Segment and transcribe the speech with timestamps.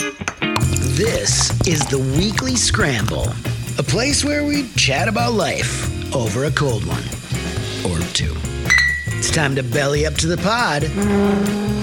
[0.00, 3.28] This is the Weekly Scramble,
[3.78, 7.02] a place where we chat about life over a cold one
[7.84, 8.34] or two.
[9.08, 10.84] It's time to belly up to the pod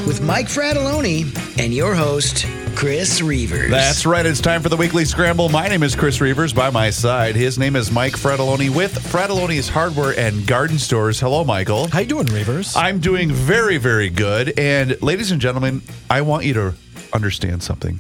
[0.08, 3.70] with Mike Fratallone and your host, Chris Reuvers.
[3.70, 4.26] That's right.
[4.26, 5.48] It's time for the weekly scramble.
[5.50, 6.54] My name is Chris Reuvers.
[6.54, 11.20] By my side, his name is Mike Fratallone with Fratallone's Hardware and Garden Stores.
[11.20, 11.88] Hello, Michael.
[11.90, 12.76] How you doing, Reuvers?
[12.76, 14.58] I'm doing very, very good.
[14.58, 16.74] And ladies and gentlemen, I want you to
[17.14, 18.00] understand something.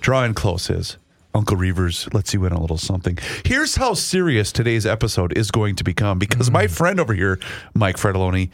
[0.00, 0.96] Draw in close is
[1.34, 2.08] Uncle Reuvers.
[2.12, 3.18] Let's see win a little something.
[3.44, 6.70] Here's how serious today's episode is going to become because my mm.
[6.70, 7.38] friend over here,
[7.74, 8.50] Mike Fratallone,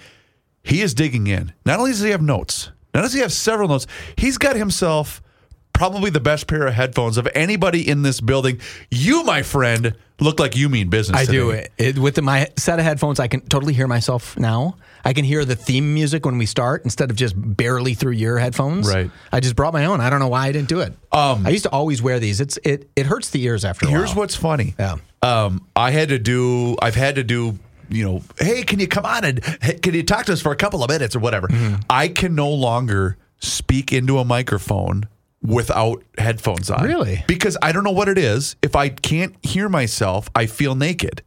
[0.63, 1.53] he is digging in.
[1.65, 3.87] Not only does he have notes, not only does he have several notes,
[4.17, 5.23] he's got himself
[5.77, 8.61] probably the best pair of headphones of anybody in this building.
[8.91, 11.21] You, my friend, look like you mean business.
[11.21, 11.69] I do today.
[11.77, 13.21] it, it with the, my set of headphones.
[13.21, 14.77] I can totally hear myself now.
[15.05, 18.39] I can hear the theme music when we start instead of just barely through your
[18.39, 18.93] headphones.
[18.93, 19.11] Right.
[19.31, 20.01] I just brought my own.
[20.01, 20.95] I don't know why I didn't do it.
[21.13, 22.41] Um, I used to always wear these.
[22.41, 24.75] It's it it hurts the ears after a Here's what's funny.
[24.79, 24.97] Yeah.
[25.23, 26.77] Um, I had to do.
[26.81, 27.59] I've had to do.
[27.89, 30.51] You know, hey, can you come on and hey, can you talk to us for
[30.51, 31.47] a couple of minutes or whatever?
[31.47, 31.83] Mm-hmm.
[31.89, 35.07] I can no longer speak into a microphone
[35.43, 36.85] without headphones on.
[36.85, 37.25] Really?
[37.27, 38.57] Because I don't know what it is.
[38.63, 41.23] If I can't hear myself, I feel naked.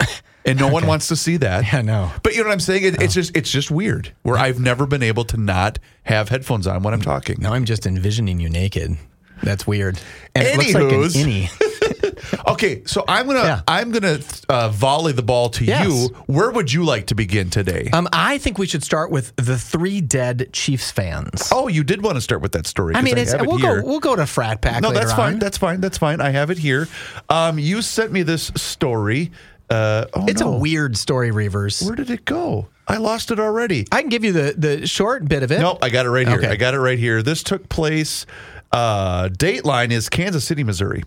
[0.42, 1.70] And no one wants to see that.
[1.70, 2.10] Yeah, no.
[2.22, 2.82] But you know what I'm saying?
[2.82, 3.20] It, It's oh.
[3.20, 4.14] just it's just weird.
[4.22, 7.36] Where I've never been able to not have headphones on when I'm talking.
[7.40, 8.96] Now I'm just envisioning you naked.
[9.42, 9.98] That's weird.
[10.34, 11.16] And it looks like an Anywho's.
[11.16, 11.50] innie.
[12.46, 13.60] Okay, so I'm gonna Yeah.
[13.66, 15.86] I'm gonna uh, volley the ball to Yes.
[15.86, 16.08] you.
[16.26, 17.88] Where would you like to begin today?
[17.92, 21.48] Um, I think we should start with the three dead Chiefs fans.
[21.52, 22.94] oh, you did want to start with that story.
[22.94, 23.80] I mean, it's, have it we'll here.
[23.80, 24.82] go we'll go to frat pack.
[24.82, 25.38] no, later that's fine.
[25.38, 25.80] That's fine.
[25.80, 26.20] That's fine.
[26.20, 26.88] I have it here.
[27.28, 29.32] Um, you sent me this story.
[29.70, 30.54] Uh, oh, it's no.
[30.54, 31.82] a weird story, Reuvers.
[31.82, 32.68] Where did it go?
[32.88, 33.86] I lost it already.
[33.92, 35.60] I can give you the the short bit of it.
[35.60, 36.38] Nope, I got it right here.
[36.38, 36.48] Okay.
[36.48, 37.22] I got it right here.
[37.22, 38.26] This took place.
[38.72, 41.02] Uh, Dateline is Kansas City, Missouri.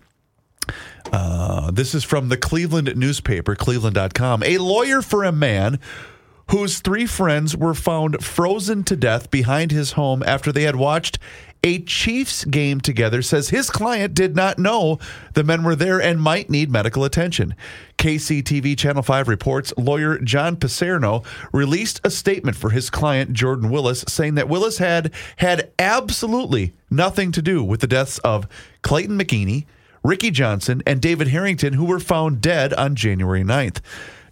[1.12, 4.42] Uh, this is from the Cleveland newspaper, cleveland.com.
[4.42, 5.78] A lawyer for a man
[6.50, 11.18] whose three friends were found frozen to death behind his home after they had watched
[11.64, 14.98] a Chiefs game together says his client did not know
[15.32, 17.56] the men were there and might need medical attention.
[17.96, 24.04] KCTV Channel 5 reports lawyer John Picerno released a statement for his client Jordan Willis
[24.06, 28.46] saying that Willis had had absolutely nothing to do with the deaths of
[28.82, 29.64] Clayton McGeeney,
[30.02, 33.80] Ricky Johnson, and David Harrington, who were found dead on January 9th.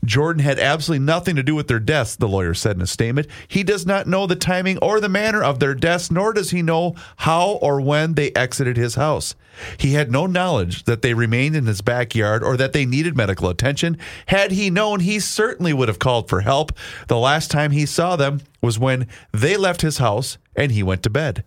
[0.04, 3.28] Jordan had absolutely nothing to do with their deaths, the lawyer said in a statement.
[3.46, 6.60] He does not know the timing or the manner of their deaths, nor does he
[6.60, 9.36] know how or when they exited his house.
[9.78, 13.48] He had no knowledge that they remained in his backyard or that they needed medical
[13.48, 13.96] attention.
[14.26, 16.72] Had he known, he certainly would have called for help.
[17.06, 21.02] The last time he saw them was when they left his house and he went
[21.04, 21.44] to bed.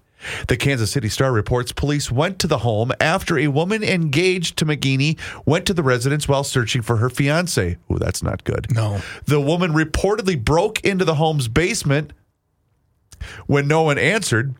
[0.48, 4.66] The Kansas City Star reports police went to the home after a woman engaged to
[4.66, 7.78] McGeeney went to the residence while searching for her fiance.
[7.90, 8.74] Oh, that's not good.
[8.74, 9.02] No.
[9.26, 12.14] The woman reportedly broke into the home's basement
[13.48, 14.56] when no one answered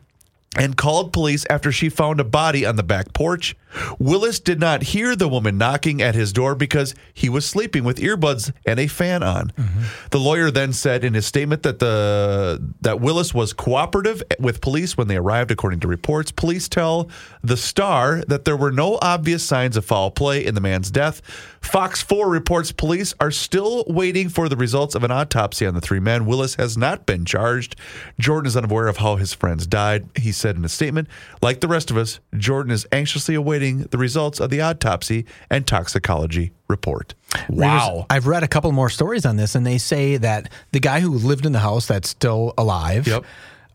[0.56, 3.56] and called police after she found a body on the back porch.
[3.98, 7.98] Willis did not hear the woman knocking at his door because he was sleeping with
[7.98, 9.50] earbuds and a fan on.
[9.50, 9.82] Mm-hmm.
[10.10, 14.96] The lawyer then said in his statement that the that Willis was cooperative with police
[14.96, 16.30] when they arrived according to reports.
[16.30, 17.08] Police tell
[17.42, 21.22] the Star that there were no obvious signs of foul play in the man's death.
[21.60, 25.80] Fox 4 reports police are still waiting for the results of an autopsy on the
[25.80, 26.24] three men.
[26.24, 27.74] Willis has not been charged.
[28.20, 30.08] Jordan is unaware of how his friends died.
[30.16, 31.08] He said in a statement,
[31.42, 35.66] like the rest of us, Jordan is anxiously awaiting the results of the autopsy and
[35.66, 37.14] toxicology report.
[37.48, 38.06] Wow.
[38.10, 41.10] I've read a couple more stories on this, and they say that the guy who
[41.10, 43.06] lived in the house that's still alive.
[43.06, 43.24] Yep.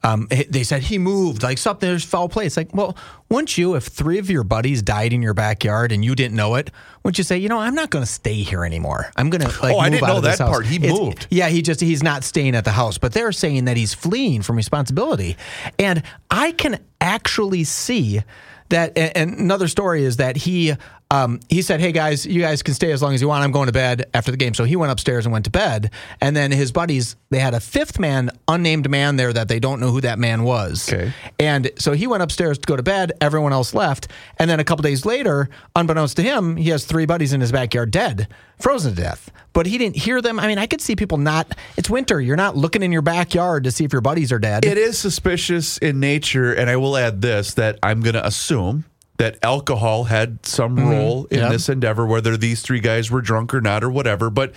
[0.04, 1.88] Um, they said he moved like something.
[1.88, 2.48] There's foul play.
[2.48, 2.98] It's like, well,
[3.30, 6.56] wouldn't you, if three of your buddies died in your backyard and you didn't know
[6.56, 6.72] it,
[7.04, 9.12] wouldn't you say, you know, I'm not going to stay here anymore.
[9.16, 9.76] I'm going to like.
[9.76, 10.66] Oh, I didn't out know that house." part.
[10.66, 11.28] He It's- moved.
[11.30, 14.42] Yeah, he just he's not staying at the house, but they're saying that he's fleeing
[14.42, 15.38] from responsibility,
[15.78, 18.24] and I can actually see
[18.72, 18.98] that.
[18.98, 20.74] And another story is that he
[21.12, 23.44] um, he said, "Hey guys, you guys can stay as long as you want.
[23.44, 25.92] I'm going to bed after the game." So he went upstairs and went to bed,
[26.20, 29.80] and then his buddies they had a fifth man, unnamed man there that they don't
[29.80, 30.92] know who that man was.
[30.92, 31.14] Okay.
[31.40, 33.14] And so he went upstairs to go to bed.
[33.22, 34.10] Everyone else left.
[34.38, 37.52] And then a couple days later, unbeknownst to him, he has three buddies in his
[37.52, 38.28] backyard dead,
[38.60, 39.32] frozen to death.
[39.54, 40.40] But he didn't hear them.
[40.40, 42.22] I mean, I could see people not, it's winter.
[42.22, 44.66] You're not looking in your backyard to see if your buddies are dead.
[44.66, 48.86] It is suspicious in nature, and I will add this that I'm going to assume
[49.22, 50.90] that alcohol had some mm-hmm.
[50.90, 51.50] role in Yeah.
[51.50, 54.30] this endeavor, whether these three guys were drunk or not or whatever.
[54.30, 54.54] But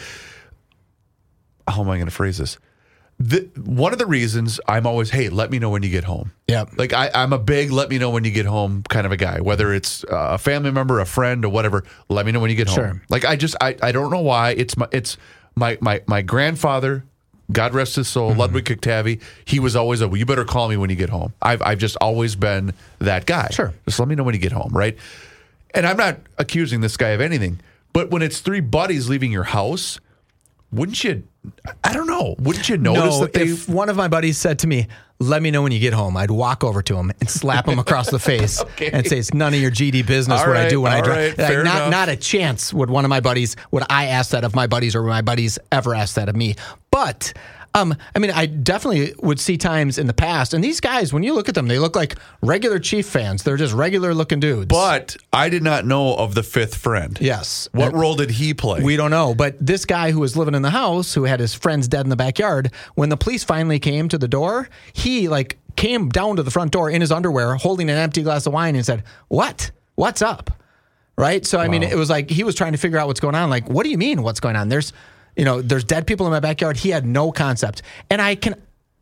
[1.69, 2.58] how am I going to phrase this?
[3.19, 6.32] the, one of the reasons I'm always, hey, let me know when you get home.
[6.49, 6.64] Yeah.
[6.76, 9.16] Like I, I'm a big let me know when you get home kind of a
[9.16, 11.84] guy, whether it's a family member, a friend, or whatever.
[12.08, 12.75] Let me know when you get home.
[12.75, 13.02] Sure.
[13.08, 14.50] Like I just, I, I don't know why.
[14.50, 15.16] It's my, it's
[15.55, 17.05] my, my, my grandfather.
[17.54, 18.78] God rest his soul, Ludwig mm-hmm.
[18.78, 19.22] Octavi.
[19.46, 20.08] He was always a.
[20.08, 21.32] Well, you better call me when you get home.
[21.40, 23.48] I've, I've just always been that guy.
[23.50, 23.72] Sure.
[23.86, 24.98] Just let me know when you get home, right?
[25.74, 27.60] And I'm not accusing this guy of anything,
[27.92, 29.98] but when it's three buddies leaving your house,
[30.70, 31.24] wouldn't you?
[31.82, 32.34] I don't know.
[32.38, 33.42] Wouldn't you notice no, that they?
[33.42, 34.88] if one of my buddies said to me,
[35.20, 37.78] "Let me know when you get home," I'd walk over to him and slap him
[37.78, 38.90] across the face Okay.
[38.93, 41.16] and say, "It's none of your GD business All what I do when I drive."
[41.16, 41.90] right, fair not enough.
[41.90, 44.94] not a chance would one of my buddies would I ask that of my buddies
[44.96, 46.56] or would my buddies ever ask that of me.
[46.90, 47.32] But
[47.75, 51.23] um, I mean, I definitely would see times in the past, and these guys, when
[51.23, 53.43] you look at them, they look like regular Chief fans.
[53.43, 54.67] They're just regular looking dudes.
[54.69, 57.19] but I did not know of the fifth friend.
[57.21, 58.81] yes, What And- role did he play?
[58.82, 59.35] we don't know.
[59.35, 62.11] But this guy who was living in the house, who had his friends dead in
[62.11, 66.43] the backyard, when the police finally came to the door, he like came down to
[66.44, 69.73] the front door in his underwear, holding an empty glass of wine, and said, "What?
[69.97, 70.50] What's up?"
[71.17, 71.44] Right.
[71.47, 73.49] So I mean, it was like he was trying to figure out what's going on.
[73.50, 74.23] Like, what do you mean?
[74.23, 74.69] What's going on?
[74.69, 74.93] There's,
[75.36, 76.76] you know, there's dead people in my backyard.
[76.76, 78.54] He had no concept, and I can.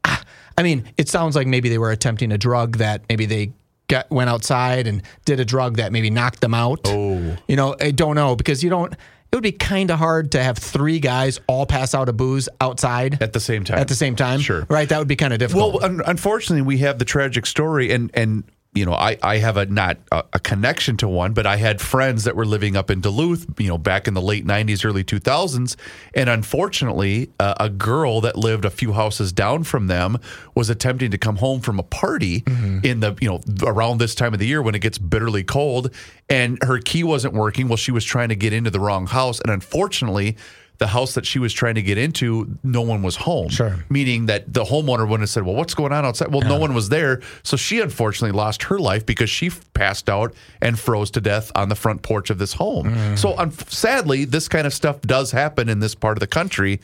[0.04, 0.22] ah,
[0.58, 3.52] I mean, it sounds like maybe they were attempting a drug that maybe they
[3.88, 6.80] got went outside and did a drug that maybe knocked them out.
[6.86, 8.92] Oh, you know, I don't know because you don't.
[8.92, 12.50] It would be kind of hard to have three guys all pass out of booze
[12.60, 13.78] outside At the same time.
[13.78, 14.66] At the same time, Sure.
[14.68, 14.86] right?
[14.86, 15.76] That would be kind of difficult.
[15.76, 18.44] Well, un- unfortunately, we have the tragic story, and and
[18.74, 21.80] you know, I I have a not a, a connection to one, but I had
[21.80, 25.04] friends that were living up in Duluth, you know, back in the late '90s, early
[25.04, 25.76] 2000s,
[26.14, 30.18] and unfortunately, uh, a girl that lived a few houses down from them
[30.54, 32.44] was attempting to come home from a party
[32.82, 35.94] in the you know around this time of the year when it gets bitterly cold,
[36.30, 37.68] and her key wasn't working.
[37.68, 40.36] Well, she was trying to get into the wrong house, and unfortunately.
[40.82, 43.84] The house that she was trying to get into, no one was home Sure.
[43.88, 46.74] meaning that the homeowner wouldn't have said, "Well, what's going on outside?" Well, no one
[46.74, 51.20] was there, so she unfortunately lost her life because she passed out and froze to
[51.20, 52.86] death on the front porch of this home.
[52.94, 53.16] Mm.
[53.18, 56.80] So, un- sadly, this kind of stuff does happen in this part of the country.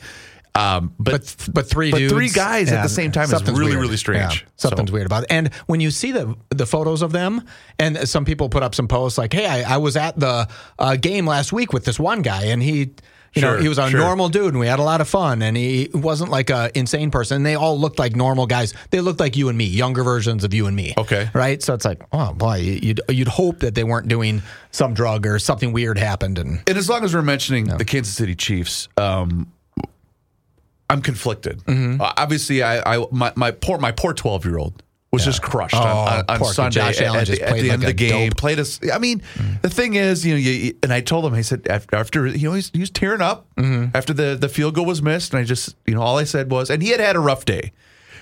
[0.55, 1.11] Um, but,
[1.45, 3.81] but but three but dudes, three guys at the same time is really weird.
[3.81, 4.41] really strange.
[4.41, 5.27] Yeah, something's So- weird about it.
[5.31, 7.43] And when you see the the photos of them,
[7.77, 10.47] and some people put up some posts like, "Hey, I, I was at the
[10.79, 12.91] uh, game last week with this one guy, and he."
[13.33, 13.99] You know, he was a sure.
[13.99, 15.41] normal dude, and we had a lot of fun.
[15.41, 17.37] And he wasn't like a insane person.
[17.37, 18.73] And they all looked like normal guys.
[18.89, 20.93] They looked like you and me, younger versions of you and me.
[20.97, 21.29] Okay.
[21.33, 21.61] right?
[21.61, 24.41] So it's like, oh boy, you'd you'd hope that they weren't doing
[24.71, 26.39] some drug or something weird happened.
[26.39, 29.51] And And as long as we're mentioning the Kansas City Chiefs, um,
[30.89, 31.59] I'm conflicted.
[31.65, 32.01] Mm-hmm.
[32.01, 34.81] Uh, obviously, I, I my, my poor my poor 12 year old
[35.11, 36.45] was just crushed on, Oh, on, on kid.
[36.53, 38.29] Sunday Josh at, Allen at just the, at the end of the game.
[38.29, 38.37] dope.
[38.37, 38.79] Played us.
[38.93, 39.21] I mean,
[39.61, 42.47] the thing is, you know, you, and I told him, I said after, after you
[42.47, 43.95] know he's, he was tearing up Mm-hmm.
[43.97, 46.51] after the the field goal was missed, and I just you know all I said
[46.51, 47.71] was, and he had had a rough day.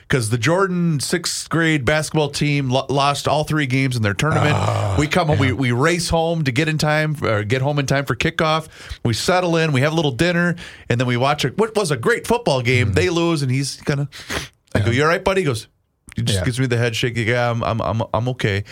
[0.10, 4.54] Because the Jordan sixth grade basketball team lo- lost all three games in their tournament.
[4.56, 7.78] Ah, we come home, we, we race home to get in time, or get home
[7.78, 8.69] in time for kickoff.
[9.04, 10.56] We settle in, we have a little dinner,
[10.88, 12.94] and then we watch a, what was a great football game.
[12.94, 15.68] They lose, and he's kind of, I go, "You all right, buddy?" He goes,
[16.15, 16.45] he just Yeah.
[16.45, 17.15] gives me the head shake.
[17.18, 18.63] Yeah, I'm, I'm, I'm, I'm okay.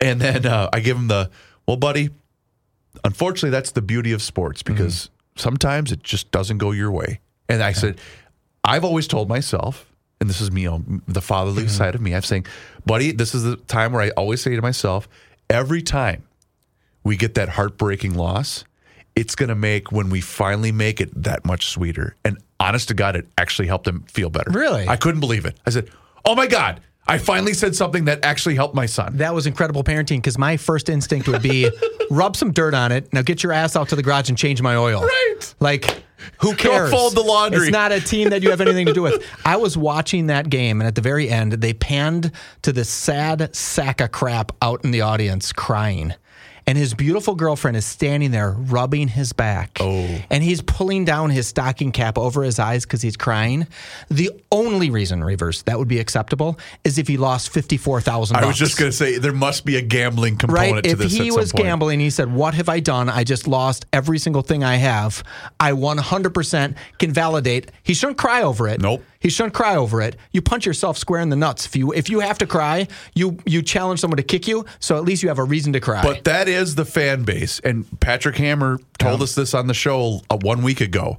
[0.00, 1.30] And then uh, I give him the,
[1.66, 2.10] well, buddy.
[3.04, 7.20] Unfortunately, that's the beauty of sports because sometimes it just doesn't go your way.
[7.48, 8.00] And I said,
[8.62, 12.14] I've always told myself, and this is me on the fatherly side of me.
[12.14, 12.46] I'm saying,
[12.86, 15.08] buddy, this is the time where I always say to myself,
[15.50, 16.22] every time
[17.02, 18.64] we get that heartbreaking loss,
[19.16, 22.14] it's going to make when we finally make it that much sweeter.
[22.24, 24.50] And honest to God, it actually helped him feel better.
[24.50, 24.88] Really?
[24.88, 25.58] I couldn't believe it.
[25.66, 25.90] I said,
[26.24, 29.18] oh my God, I finally said something that actually helped my son.
[29.18, 31.70] That was incredible parenting because my first instinct would be
[32.10, 33.12] rub some dirt on it.
[33.12, 35.02] Now get your ass out to the garage and change my oil.
[35.02, 35.54] Right.
[35.60, 36.02] Like,
[36.40, 36.90] who cares?
[36.90, 37.66] fold the laundry.
[37.66, 39.22] It's not a team that you have anything to do with.
[39.44, 43.54] I was watching that game, and at the very end, they panned to this sad
[43.54, 46.14] sack of crap out in the audience crying.
[46.66, 49.76] And his beautiful girlfriend is standing there rubbing his back.
[49.80, 50.08] Oh.
[50.30, 53.66] And he's pulling down his stocking cap over his eyes because he's crying.
[54.08, 58.32] The only reason, Reuvers, that would be acceptable is if he lost $54,000.
[58.34, 60.84] I was just going to say there must be a gambling component Right.
[60.84, 61.12] to If this.
[61.12, 61.64] he at some was point.
[61.64, 63.10] gambling, he said, What have I done?
[63.10, 65.22] I just lost every single thing I have.
[65.60, 67.70] I 100% can validate.
[67.82, 68.80] He shouldn't cry over it.
[68.80, 69.02] Nope.
[69.24, 70.16] He shouldn't cry over it.
[70.32, 71.64] You punch yourself square in the nuts.
[71.64, 74.66] If you if you have to cry, you you challenge someone to kick you.
[74.80, 76.02] So at least you have a reason to cry.
[76.02, 80.20] But that is the fan base, and Patrick Hammer told us this on the show
[80.28, 81.18] uh, one week ago.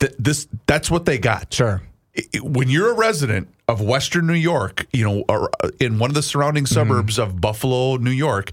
[0.00, 1.52] Th- this that's what they got.
[1.52, 1.82] sure.
[2.42, 6.14] When you're a resident of Western New York, you know, or uh, in one of
[6.14, 6.74] the surrounding Mm-hmm.
[6.74, 8.52] suburbs of Buffalo, New York,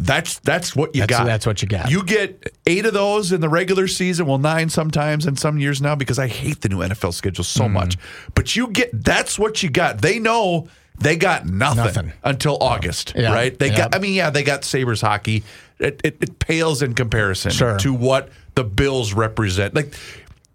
[0.00, 1.26] that's that's what you That's- got.
[1.26, 1.90] that's what you got.
[1.90, 4.26] You get eight of those in the regular season.
[4.26, 7.64] Well, nine sometimes in some years now because I hate the new NFL schedule so
[7.64, 7.72] Mm-hmm.
[7.74, 7.98] much.
[8.34, 10.00] But you get that's what you got.
[10.02, 10.68] They know
[10.98, 12.12] they got nothing, Nothing.
[12.24, 13.32] until August, Yeah.
[13.32, 13.56] right?
[13.58, 13.76] They Yeah.
[13.76, 13.94] got.
[13.94, 15.42] I mean, yeah, they got Sabres hockey.
[15.78, 17.76] It, it, it pales in comparison Sure.
[17.78, 19.74] to what the Bills represent.
[19.74, 19.92] Like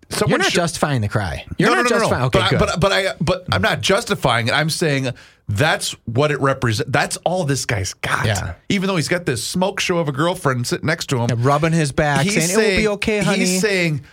[0.10, 1.46] someone You're not should- justifying the cry.
[1.58, 2.24] You're not justifying.
[2.26, 2.62] Okay, but, good.
[2.62, 4.54] I, but but I but I'm not justifying it.
[4.54, 5.10] I'm saying
[5.50, 6.92] that's what it represents.
[6.92, 8.26] That's all this guy's got.
[8.26, 8.56] Yeah.
[8.70, 11.74] Even though he's got this smoke show of a girlfriend sitting next to him, rubbing
[11.74, 14.04] his back, he's saying, "It will be okay, honey." He's saying.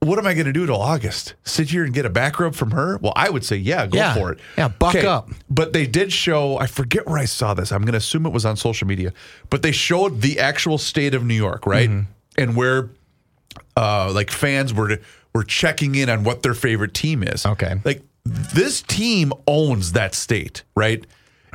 [0.00, 1.32] What am I going to do till August?
[1.44, 2.98] Sit here and get a back rub from her?
[2.98, 4.12] Well, I would say, yeah, go Yeah.
[4.12, 4.38] for it.
[4.58, 5.30] Yeah, buck up.
[5.48, 7.72] But they did show, I forget where I saw this.
[7.72, 9.14] I'm going to assume it was on social media,
[9.48, 11.88] but they showed the actual state of New York, right?
[11.88, 12.10] Mm-hmm.
[12.36, 12.90] And where
[13.78, 14.98] uh, like fans were
[15.34, 17.44] were checking in on what their favorite team is.
[17.44, 17.74] Okay.
[17.84, 21.04] Like this team owns that state, right?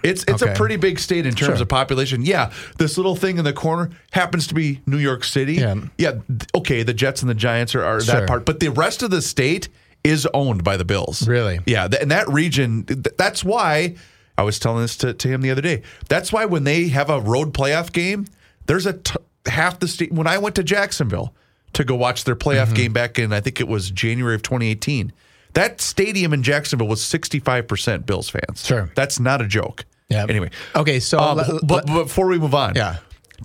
[0.04, 1.62] It's it's a pretty big state in terms Sure.
[1.62, 2.24] of population.
[2.24, 5.56] Yeah, this little thing in the corner happens to be New York City.
[5.56, 5.76] Yeah.
[5.98, 6.14] Yeah,
[6.56, 8.16] okay, the Jets and the Giants are, are Sure.
[8.22, 9.68] that part, but the rest of the state
[10.06, 11.28] is owned by the Bills.
[11.28, 11.60] Really?
[11.66, 13.96] Yeah, th- and that region, th- that's why
[14.38, 15.82] I was telling this to, to him the other day.
[16.08, 18.26] That's why when they have a road playoff game,
[18.68, 19.16] there's a t-
[19.48, 20.14] half the state.
[20.14, 21.34] When I went to Jacksonville
[21.74, 22.74] to go watch their playoff Mm-hmm.
[22.76, 25.12] game back in, I think it was January of 2018,
[25.54, 28.66] that stadium in Jacksonville was 65% Bills fans.
[28.66, 28.92] Sure.
[28.96, 29.86] That's not a joke.
[30.10, 30.26] Yeah.
[30.30, 30.50] Anyway.
[30.76, 32.98] Okay, so Um, let- but, but before we move on, Yeah.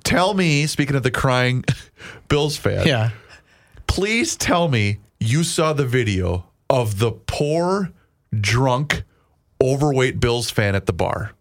[0.05, 1.65] tell me, speaking of the crying
[2.29, 3.11] Bills fan, yeah.
[3.87, 7.93] please tell me you saw the video of the poor,
[8.39, 9.03] drunk,
[9.63, 11.33] overweight Bills fan at the bar.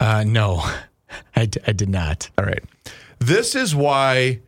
[0.00, 0.62] Uh, no,
[1.36, 2.28] I, d- I did not.
[2.38, 2.62] All right.
[3.18, 4.40] This is why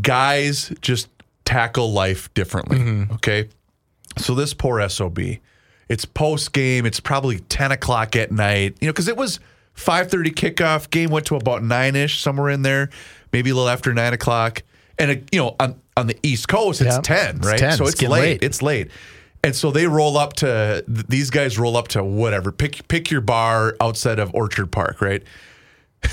[0.00, 1.08] guys just
[1.46, 2.78] tackle life differently.
[2.78, 3.14] Mm-hmm.
[3.14, 3.48] Okay.
[4.18, 5.18] So this poor SOB,
[5.88, 6.84] it's post game.
[6.84, 9.40] It's probably 10 o'clock at night, you know, because it was
[9.76, 10.90] 5.30 kickoff.
[10.90, 12.90] Game went to about 9-ish, somewhere in there,
[13.32, 14.62] maybe a little after 9 o'clock.
[14.98, 17.00] And, it, you know, on, on the East Coast, it's Yeah.
[17.02, 17.58] 10, It's right?
[17.58, 17.76] 10.
[17.76, 18.10] So It's it's, late.
[18.10, 18.42] late.
[18.42, 18.90] It's late.
[19.44, 22.50] And so they roll up to, th- these guys roll up to whatever.
[22.52, 25.22] Pick, pick your bar outside of Orchard Park, right?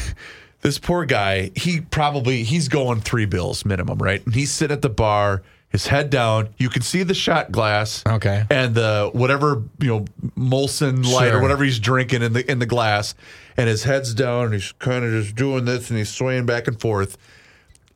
[0.64, 4.26] this poor guy, he probably he's going three bills minimum, right?
[4.26, 6.50] And he's sitting at the bar, his head down.
[6.58, 8.46] You can see the shot glass, Okay.
[8.50, 10.06] and the whatever you know
[10.38, 11.38] Molson light Sure.
[11.38, 13.14] or whatever he's drinking in the in the glass,
[13.58, 14.46] and his head's down.
[14.46, 17.18] And he's kind of just doing this, and he's swaying back and forth.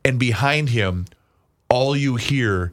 [0.04, 1.06] And behind him,
[1.68, 2.72] all you hear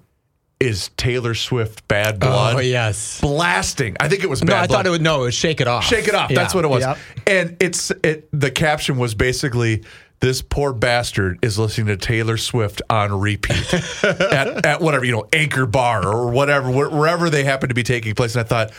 [0.60, 3.20] is Taylor Swift "Bad Blood" Oh yes.
[3.22, 3.96] blasting.
[4.00, 4.78] I think it was No, Bad I Blood.
[4.78, 5.02] thought it would.
[5.02, 5.84] No, it was shake it off.
[5.86, 6.30] Shake it off.
[6.32, 6.36] Yeah.
[6.36, 6.82] That's what it was.
[6.84, 6.98] Yep.
[7.28, 8.28] And it's it.
[8.32, 9.84] The caption was basically,
[10.22, 15.28] "This poor bastard is listening to Taylor Swift on repeat at, at whatever you know,
[15.34, 18.72] Anchor Bar or whatever, wherever they happen to be taking place." And I thought,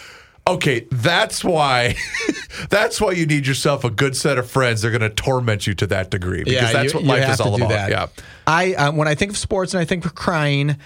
[0.49, 1.97] okay, that's why,
[2.71, 4.81] that's why you need yourself a good set of friends.
[4.83, 7.55] They're going to torment you to that degree because that's you- what life is all
[7.55, 7.69] about.
[7.69, 7.91] that.
[7.91, 8.07] Yeah.
[8.47, 10.77] I um, when I think of sports and I think of crying,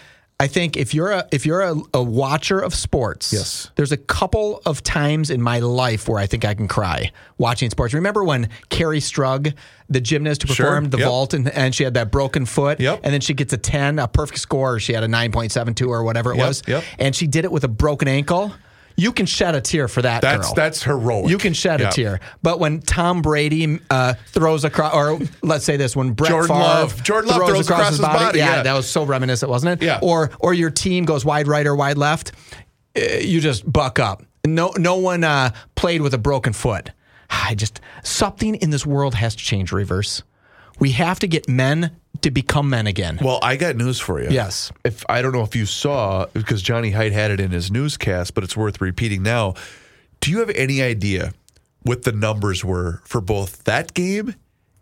[0.40, 3.70] I think if you're a if you're a, a watcher of sports, Yes.
[3.76, 7.68] there's a couple of times in my life where I think I can cry watching
[7.68, 7.92] sports.
[7.92, 9.52] Remember when Kerri Strug,
[9.90, 10.64] the gymnast who Sure.
[10.66, 11.06] performed the Yep.
[11.08, 13.00] vault and, and she had that broken foot, Yep.
[13.04, 14.80] and then she gets a ten, a perfect score.
[14.80, 16.84] She had a nine point seven two or whatever it Yep, was, yep.
[16.98, 18.54] and she did it with a broken ankle.
[19.00, 20.54] You can shed a tear for that That's girl.
[20.54, 21.30] that's heroic.
[21.30, 21.88] You can shed Yeah.
[21.88, 26.30] a tear, but when Tom Brady uh, throws across, or let's say this, when Brett
[26.30, 28.62] Jordan Favre Love- Jordan Love throws across his body, yeah, yeah.
[28.62, 29.86] that was so reminiscent, wasn't it?
[29.86, 29.98] Yeah.
[30.02, 32.32] Or or your team goes wide right or wide left,
[32.96, 34.22] uh, you just buck up.
[34.46, 36.90] No no one uh, played with a broken foot.
[37.30, 39.72] I just something in this world has to change.
[39.72, 40.22] Reuvers.
[40.80, 43.18] We have to get men to become men again.
[43.22, 44.30] Well, I got news for you.
[44.30, 44.72] Yes.
[44.84, 48.34] If I don't know if you saw because Johnny Heidt had it in his newscast,
[48.34, 49.54] but it's worth repeating now.
[50.20, 51.32] Do you have any idea
[51.82, 54.34] what the numbers were for both that game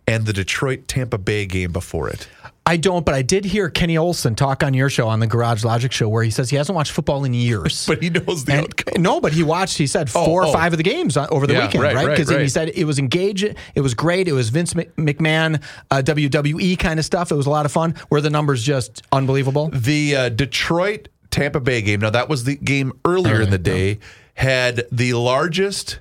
[0.09, 2.29] and the Detroit Tampa Bay game before it?
[2.67, 5.65] I don't, but I did hear Kenny Olson talk on your show on the Garage
[5.65, 7.87] Logic show where he says he hasn't watched football in years.
[7.89, 9.03] But he knows the And- outcome.
[9.03, 9.79] no, but he watched.
[9.79, 10.49] He said four oh.
[10.49, 12.07] or five of the games over the Yeah, weekend, right, right?
[12.09, 14.29] right, Because he said it was engaging, It was great.
[14.29, 17.33] It was Vince McMahon, uh, WWE kind of stuff.
[17.33, 17.95] It was a lot of fun.
[18.11, 19.71] Were the numbers just unbelievable?
[19.73, 22.01] The uh, Detroit Tampa Bay game.
[22.01, 23.99] Now that was the game earlier in the day.
[24.35, 26.01] Had the largest.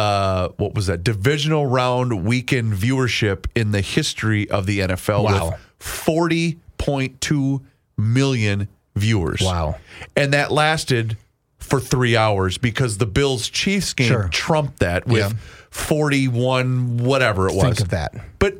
[0.00, 5.50] Uh, what was that divisional round weekend viewership in the history of the NFL Wow.
[5.50, 7.60] with 40.2
[7.98, 9.40] million viewers.
[9.42, 9.76] Wow.
[10.16, 11.16] And that lasted
[11.58, 14.28] for three hours because the Bills Chiefs game Sure.
[14.32, 15.38] trumped that with Yeah.
[15.70, 17.64] 41, whatever it was.
[17.64, 18.14] Think of that.
[18.38, 18.54] But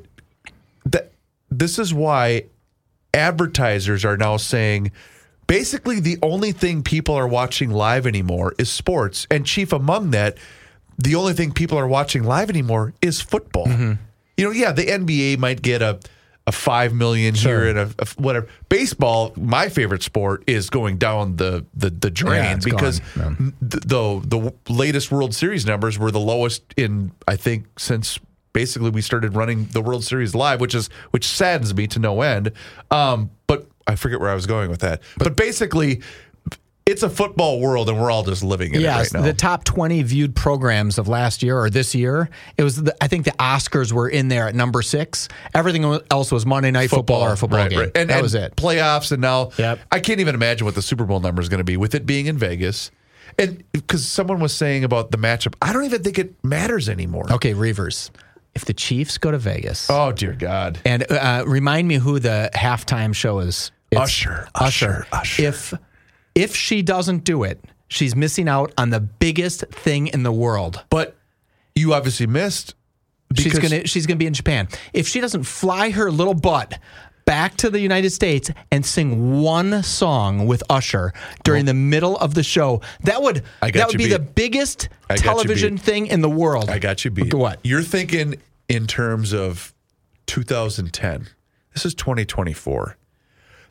[0.85, 1.13] that
[1.51, 2.45] this is why
[3.15, 4.93] advertisers are now saying
[5.47, 9.27] basically the only thing people are watching live anymore is sports.
[9.31, 10.37] And chief among that,
[11.03, 13.67] the only thing people are watching live anymore is football.
[13.67, 13.93] Mm-hmm.
[14.37, 15.99] you know, yeah, the NBA might get a
[16.47, 17.61] a five million Sure.
[17.61, 18.49] here and a, a whatever.
[18.71, 23.55] Baseball, my favorite sport, is going down the the, the drain Yeah, because gone.
[23.61, 28.19] th- the the latest World Series numbers were the lowest in I think since
[28.53, 32.23] basically we started running the World Series live, which is which saddens me to no
[32.23, 32.53] end.
[32.91, 35.03] Um, but I forget where I was going with that.
[35.19, 36.01] But, basically,
[36.87, 39.27] it's a football world, and we're all just living in Yes, it right now.
[39.27, 43.07] the top 20 viewed programs of last year or this year, it was the, I
[43.07, 45.29] think the Oscars were in there at number 6.
[45.55, 47.79] Everything else was Monday night football, or a football right, game.
[47.79, 47.91] right.
[47.95, 48.57] And, that and was it.
[48.57, 49.79] Playoffs, and now Yep.
[49.93, 52.07] I can't even imagine what the Super Bowl number is going to be with it
[52.07, 52.91] being in Vegas.
[53.39, 57.33] And because someone was saying about the matchup, I don't even think it matters anymore.
[57.33, 58.11] Okay, Reuvers.
[58.53, 60.81] If the Chiefs go to Vegas Oh dear God!
[60.85, 63.71] and uh, remind me who the halftime show is.
[63.93, 65.43] It's Usher, Usher, Usher.
[65.45, 65.75] If
[66.35, 70.85] if she doesn't do it, she's missing out on the biggest thing in the world.
[70.91, 71.17] But
[71.75, 72.75] you obviously missed.
[73.37, 74.69] she's gonna she's gonna be in Japan.
[74.93, 76.79] If she doesn't fly her little butt
[77.25, 81.13] back to the United States and sing one song with Usher
[81.45, 84.13] during the middle of the show, that would I that would be beat.
[84.13, 86.71] the biggest I got you television thing in the world.
[86.71, 87.33] I got you beat.
[87.35, 87.61] What?
[87.63, 88.37] You're thinking
[88.69, 89.75] in terms of
[90.27, 91.29] 2010.
[91.75, 92.97] This is 2024.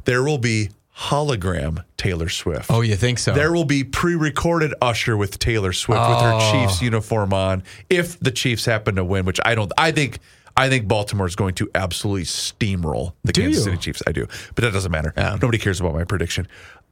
[0.06, 2.70] There will be hologram Taylor Swift.
[2.70, 3.34] Oh, you think so?
[3.34, 6.40] There will be pre-recorded Usher with Taylor Swift with Oh.
[6.40, 10.20] her Chiefs uniform on if the Chiefs happen to win, which I don't I think
[10.58, 13.72] I think Baltimore is going to absolutely steamroll the Do Kansas you?
[13.72, 14.04] City Chiefs.
[14.06, 14.28] I do.
[14.56, 15.14] But that doesn't matter.
[15.16, 16.48] Nobody cares about my prediction.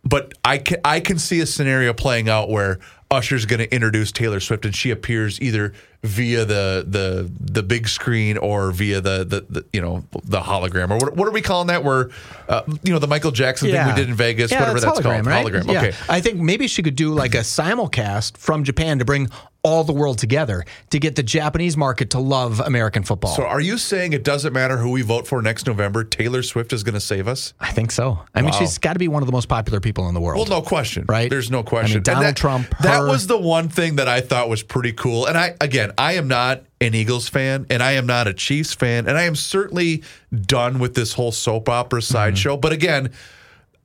[0.05, 2.79] But I can I can see a scenario playing out where
[3.11, 5.73] Usher's going to introduce Taylor Swift and she appears either
[6.07, 10.89] via the the the big screen or via the the, the you know the hologram
[10.89, 12.09] or what, what are we calling that where
[12.49, 14.99] uh, you know the Michael Jackson thing we did in Vegas Yeah, whatever it's that's
[14.99, 15.45] hologram, called right?
[15.45, 15.79] hologram Yeah.
[15.79, 19.29] okay I think maybe she could do like a simulcast from Japan to bring
[19.63, 23.35] all the world together to get the Japanese market to love American football.
[23.35, 26.05] So are you saying it doesn't matter who we vote for next November?
[26.05, 27.53] Taylor Swift is going to save us?
[27.59, 28.19] I think so.
[28.33, 30.37] I mean, she's got to be one of the most popular people in the world.
[30.49, 31.05] Well, no question.
[31.09, 31.29] Right?
[31.29, 32.03] There's no I mean, question.
[32.03, 35.25] Donald that, Trump, That was the one thing that I thought was pretty cool.
[35.25, 38.73] And I, again, I am not an Eagles fan and I am not a Chiefs
[38.73, 39.07] fan.
[39.07, 42.11] And I am certainly done with this whole soap opera Mm-hmm.
[42.13, 42.57] sideshow.
[42.57, 43.11] But again,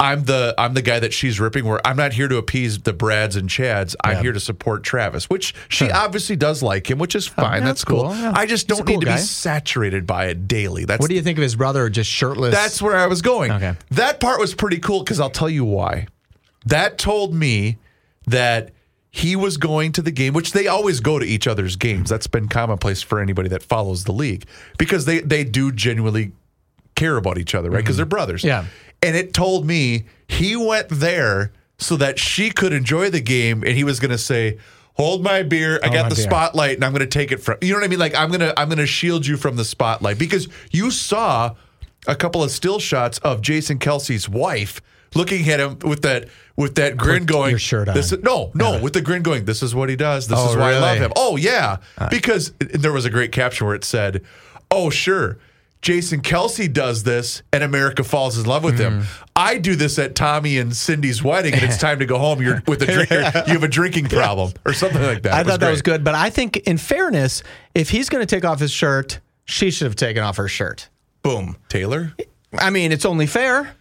[0.00, 1.64] I'm the I'm the guy that she's ripping.
[1.64, 3.94] Where I'm not here to appease the Brads and Chads.
[4.02, 7.60] I'm here to support Travis, which she obviously does like him, which is fine.
[7.60, 8.02] yeah, that's that's cool.
[8.08, 8.14] cool.
[8.16, 8.32] Yeah.
[8.34, 9.16] I just don't need cool to guy.
[9.16, 10.84] be saturated by it daily.
[10.86, 12.52] That's What do you think of his brother just shirtless?
[12.52, 13.52] that's where I was going.
[13.52, 13.74] Okay.
[13.92, 16.08] That part was pretty cool because I'll tell you why.
[16.66, 17.78] That told me
[18.26, 18.70] that
[19.14, 22.08] he was going to the game, which they always go to each other's games.
[22.08, 24.46] That's been commonplace for anybody that follows the league
[24.78, 26.32] because they they do genuinely
[26.94, 27.82] care about each other, right?
[27.82, 28.40] Because they're brothers.
[28.40, 28.48] Mm-hmm.
[28.48, 28.64] Yeah.
[29.02, 33.76] And it told me he went there so that she could enjoy the game, and
[33.76, 34.58] he was going to say.
[34.96, 35.80] Hold my beer.
[35.82, 37.56] I got the beer." spotlight, and I'm going to take it from.
[37.62, 37.98] You know what I mean?
[37.98, 41.54] Like I'm gonna I'm gonna shield you from the spotlight because you saw
[42.06, 44.82] a couple of still shots of Jason Kelce's wife
[45.14, 47.50] looking at him with that with that grin going.
[47.50, 47.94] your shirt on.
[47.94, 49.44] This is, no, no, with the grin going.
[49.44, 50.28] This is what he does.
[50.28, 51.12] This Oh, is why I love him.
[51.16, 51.78] Oh yeah,
[52.10, 54.22] because there was a great caption where it said,
[54.70, 55.38] "Oh sure."
[55.80, 59.00] Jason Kelce does this and America falls in love with him.
[59.00, 59.24] Mm-hmm.
[59.34, 62.40] I do this at Tommy and Cindy's wedding and it's time to go home.
[62.40, 63.16] You're with a drinker.
[63.48, 65.32] You have a drinking problem or something like that.
[65.32, 67.42] I It thought that was good, but I think in fairness,
[67.74, 70.88] if he's going to take off his shirt, she should have taken off her shirt.
[71.22, 71.56] Boom.
[71.68, 72.14] Taylor?
[72.56, 73.74] I mean, it's only fair,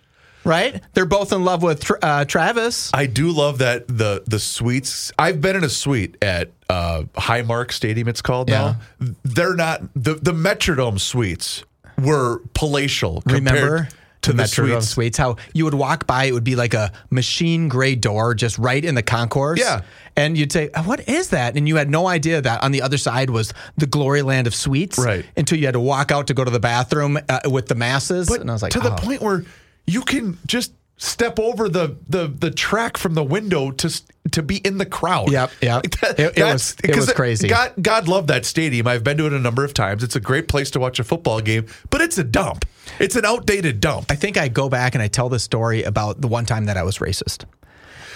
[0.43, 0.81] right?
[0.93, 2.91] They're both in love with uh, Travis.
[2.93, 5.11] I do love that the the suites.
[5.17, 8.07] I've been in a suite at uh, Highmark Stadium.
[8.07, 8.77] It's called now.
[9.23, 11.63] They're not the the Metrodome suites
[11.97, 13.21] were palatial.
[13.25, 13.87] Remember
[14.21, 14.87] to the the, Metrodome suites.
[14.89, 15.17] suites?
[15.17, 18.83] How you would walk by, it would be like a machine gray door just right
[18.83, 19.59] in the concourse.
[19.59, 19.81] Yeah.
[20.15, 22.97] And you'd say, "What is that?" And you had no idea that on the other
[22.97, 24.99] side was the glory land of suites.
[24.99, 25.25] Right.
[25.37, 28.27] Until you had to walk out to go to the bathroom uh, with the masses.
[28.27, 28.97] But and I was like, to the oh.
[28.97, 29.43] point where
[29.91, 34.01] you can just step over the the the track from the window to
[34.31, 35.31] to be in the crowd.
[35.31, 35.81] Yep, yep.
[36.01, 37.47] that- It- it was- it was crazy.
[37.47, 38.87] God God love that stadium.
[38.87, 40.03] I've been to it a number of times.
[40.03, 42.65] It's a great place to watch a football game, but it's a dump.
[42.99, 44.05] It's an outdated dump.
[44.09, 46.77] I think I go back and I tell the story about the one time that
[46.77, 47.45] I was racist.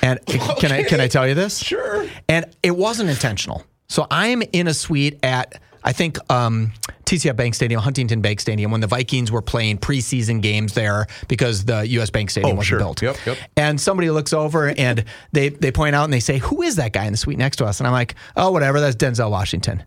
[0.04, 0.24] And
[0.60, 1.58] can I can I tell you this?
[1.58, 2.06] Sure.
[2.30, 3.64] And it wasn't intentional.
[3.88, 6.74] So I'm in a suite at I think um,
[7.06, 11.64] TCF Bank Stadium, Huntington Bank Stadium, when the Vikings were playing preseason games there because
[11.66, 12.10] the U.S.
[12.10, 12.80] Bank Stadium Oh, wasn't sure.
[12.80, 13.02] built.
[13.04, 13.38] Yep, yep.
[13.56, 16.92] And somebody looks over and they they point out and they say, "Who is that
[16.92, 18.80] guy in the suite next to us?" And I'm like, "Oh, whatever.
[18.82, 19.84] That's Denzel Washington."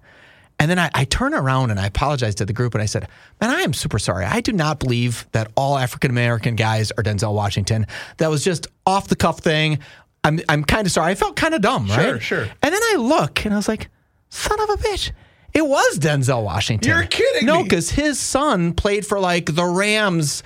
[0.60, 3.06] And then I, I turn around and I apologize to the group and I said,
[3.40, 4.24] Man, I am super sorry.
[4.24, 7.86] I do not believe that all African American guys are Denzel Washington.
[8.16, 9.78] That was just off the cuff thing.
[10.24, 11.12] I'm, I'm kind of sorry.
[11.12, 12.20] I felt kind of dumb, right?
[12.20, 12.42] sure.
[12.42, 13.88] And then I look and I was like,
[14.30, 15.12] Son of a bitch.
[15.58, 16.88] It was Denzel Washington.
[16.88, 17.62] You're kidding No, me.
[17.64, 20.44] because his son played for like the Rams.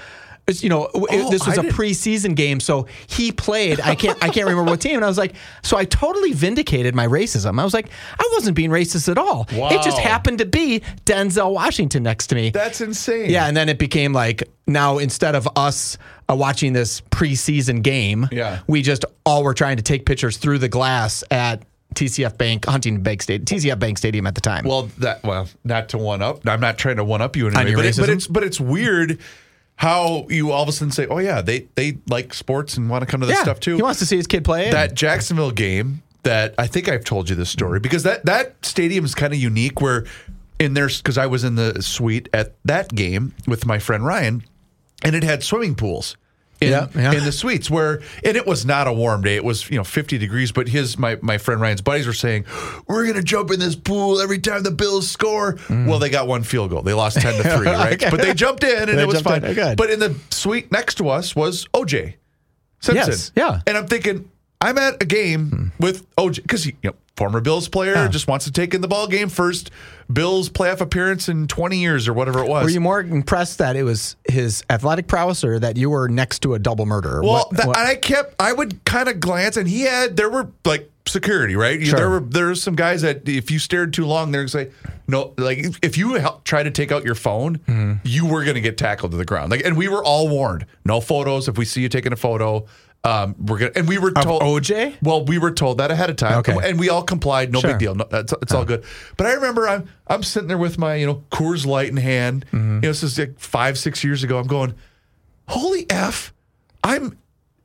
[0.51, 3.79] You know, Oh, this was I a didn't- preseason game, so he played.
[3.81, 4.97] I can't, I can't remember what team.
[4.97, 7.61] And I was like, so I totally vindicated my racism.
[7.61, 9.47] I was like, I wasn't being racist at all.
[9.51, 12.51] It just happened to be Denzel Washington next to me.
[12.51, 13.31] That's insane.
[13.31, 15.97] Yeah, and then it became like now instead of us
[16.29, 18.61] uh, watching this preseason game, Yeah.
[18.67, 21.63] we just all were trying to take pictures through the glass at
[21.95, 24.65] TCF Bank, Huntington Bank Stadium, TCF Bank Stadium at the time.
[24.65, 26.47] Well, that well, not to one up.
[26.47, 28.43] I'm not trying to one up you in any way, but, it- but it's but
[28.43, 29.19] it's weird
[29.77, 33.03] how you all of a sudden say, "Oh yeah, they they like sports and want
[33.03, 34.71] to come to this yeah, stuff too." he wants to see his kid play.
[34.71, 39.05] that Jacksonville game that I think I've told you this story because that that stadium
[39.05, 40.05] is kind of unique where
[40.59, 44.45] in there because I was in the suite at that game with my friend Ryan
[45.03, 46.17] and it had swimming pools.
[46.63, 47.13] In, Yeah, yeah.
[47.13, 49.85] in the suites where and it was not a warm day it was you know
[49.85, 52.45] 50 degrees but his my, my friend ryan's buddies were saying
[52.87, 55.87] we're gonna jump in this pool every time the bills score mm.
[55.89, 58.11] well they got one field goal they lost 10 to 3 right Okay.
[58.11, 59.55] but they jumped in and They it was fine in.
[59.55, 59.77] Good.
[59.77, 62.15] but in the suite next to us was oj
[62.81, 63.13] Simpson.
[63.13, 63.61] Yes, yeah.
[63.67, 64.29] And I'm thinking,
[64.61, 65.69] I'm at a game hmm.
[65.79, 68.09] with OJ because he, you know, former Bills player, Yeah.
[68.09, 69.71] just wants to take in the ball game first
[70.13, 72.65] Bills playoff appearance in 20 years or whatever it was.
[72.65, 76.41] were you more impressed that it was his athletic prowess or that you were next
[76.41, 77.23] to a double murderer?
[77.23, 80.29] well, What- that, what- I kept, I would kind of glance, and he had, there
[80.29, 81.81] were like security, right?
[81.87, 81.97] Sure.
[81.97, 84.71] There were there were some guys that if you stared too long, they're gonna say
[85.07, 85.33] no.
[85.39, 87.93] Like if- you help, try to take out your phone, Mm-hmm.
[88.05, 89.51] you were gonna get tackled to the ground.
[89.53, 91.47] Like, and we were all warned, no photos.
[91.47, 92.67] If we see you taking a photo.
[93.05, 94.97] Um, we're gonna, and we were told OJ?
[95.03, 96.57] Well, we were told that ahead of time, Okay.
[96.63, 97.53] and we all complied.
[97.53, 97.71] No Sure.
[97.71, 97.95] big deal.
[97.97, 98.85] No, it's, it's all good.
[99.17, 102.45] But I remember I'm I'm sitting there with my you know Coors Light in hand.
[102.53, 102.57] Mm-hmm.
[102.75, 104.39] You know, this is like five six years ago.
[104.39, 104.75] I'm going,
[105.49, 106.33] holy f!
[106.85, 107.19] I'm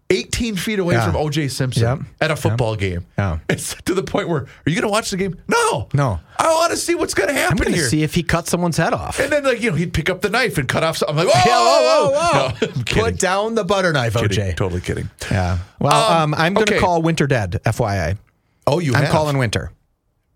[0.10, 1.06] 18 feet away Yeah.
[1.12, 2.00] from OJ Simpson Yep.
[2.22, 3.06] at a football game.
[3.18, 3.40] Yeah.
[3.50, 5.36] It's to the point where are you going to watch the game?
[5.48, 6.20] No, No.
[6.40, 7.90] I want to see what's going to I'm happen going to here.
[7.90, 9.20] see if he cut someone's head off.
[9.20, 11.18] and then like you know he'd pick up the knife and cut off something.
[11.18, 12.68] I'm like, whoa, whoa, whoa, whoa.
[12.68, 14.38] No, Put down the butter knife, Kidding.
[14.38, 14.56] OJ.
[14.56, 15.10] Totally kidding.
[15.30, 15.58] Yeah.
[15.80, 16.80] Well, Um, um, I'm going to okay.
[16.82, 18.18] call Winter dead, FYI.
[18.66, 19.12] Oh, you I'm have.
[19.12, 19.72] calling Winter.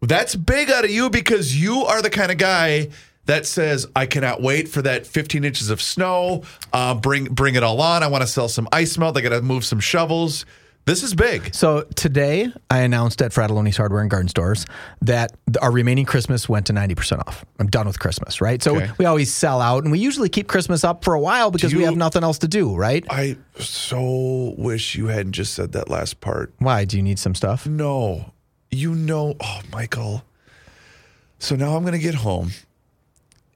[0.02, 2.90] That's big out of you because you are the kind of guy
[3.26, 6.44] that says, "I cannot wait for that 15 inches of snow.
[6.74, 8.04] Uh, bring bring it all on.
[8.04, 9.18] I want to sell some ice melt.
[9.18, 10.46] I got to move some shovels.
[10.86, 11.54] This is big.
[11.54, 14.66] So today, I announced at Fratallone's Hardware and Garden Stores
[15.04, 15.32] that
[15.62, 17.46] our remaining Christmas went to 90% off.
[17.60, 18.64] I'm done with Christmas, right?
[18.64, 18.90] So Okay.
[18.98, 21.84] we always sell out, and we usually keep Christmas up for a while because we
[21.84, 23.06] have nothing else to do, right?
[23.12, 26.52] I so wish you hadn't just said that last part.
[26.58, 26.86] Why?
[26.86, 27.68] Do you need some stuff?
[27.68, 28.32] No,
[28.72, 29.36] you know.
[29.40, 30.24] Oh, Michael.
[31.38, 32.54] So now I'm going to get home,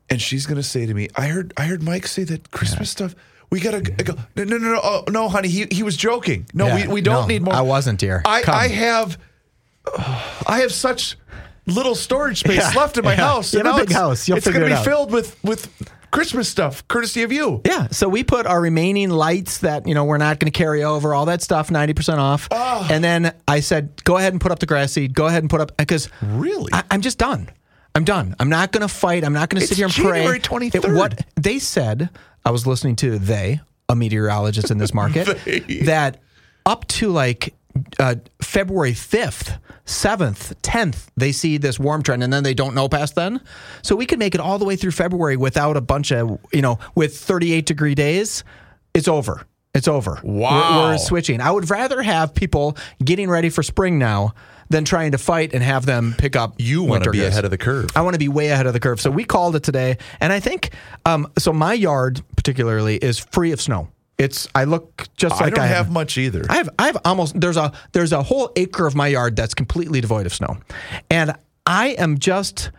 [0.10, 2.90] and she's going to say to me, "I heard, I heard Mike say that Christmas
[2.90, 3.16] stuff."
[3.52, 4.16] We gotta I go.
[4.36, 5.48] No, no, no, no, oh, no, honey.
[5.50, 6.48] He he was joking.
[6.54, 6.88] No, Yeah.
[6.88, 7.54] we, we don't No, need more.
[7.54, 8.22] I wasn't, dear.
[8.26, 8.56] I Come.
[8.56, 9.18] I have
[10.48, 11.18] I have such
[11.68, 13.18] little storage space Yeah, left in my yeah.
[13.28, 13.54] house.
[13.54, 14.28] You have a big it's- house.
[14.28, 14.86] You'll it's figure gonna it be out.
[14.86, 15.70] filled with with
[16.12, 17.62] Christmas stuff, courtesy of you.
[17.66, 20.84] Yeah, so we put our remaining lights that you know we're not going to carry
[20.84, 22.48] over, all that stuff, ninety percent off.
[22.52, 22.88] Ah.
[22.90, 25.14] And then I said, go ahead and put up the grass seed.
[25.14, 26.72] Go ahead and put up because Really?
[26.74, 27.50] I, I'm just done.
[27.96, 28.36] I'm done.
[28.40, 29.24] I'm not going to fight.
[29.24, 30.70] I'm not going to sit here and January pray.
[30.70, 30.76] 23rd.
[30.94, 32.10] It- what they said,
[32.46, 35.26] I was listening to they, a meteorologist in this market,
[35.86, 36.20] that
[36.66, 37.54] up to like
[38.00, 42.90] uh, February 5th, 7th, 10th, they see this warm trend and then they don't know
[42.90, 43.40] past then.
[43.82, 46.62] So we could make it all the way through February without a bunch of, you
[46.62, 48.44] know, with 38 degree days.
[48.94, 49.46] It's over.
[49.74, 50.20] It's over.
[50.24, 50.90] We're- Wow.
[50.90, 51.40] We're, switching.
[51.42, 54.34] I would rather have people getting ready for spring now
[54.70, 56.56] than trying to fight and have them pick up.
[56.58, 57.30] You want to be goods.
[57.30, 57.90] ahead of the curve.
[57.96, 59.00] I want to be way ahead of the curve.
[59.00, 60.72] So we called it today, and I think
[61.06, 61.54] um, so.
[61.54, 63.90] My yard particularly is free of snow.
[64.18, 66.44] It's I look just I like don't I have much either.
[66.50, 69.54] I have I have almost there's a there's a whole acre of my yard that's
[69.54, 70.58] completely devoid of snow,
[71.10, 72.72] and I am just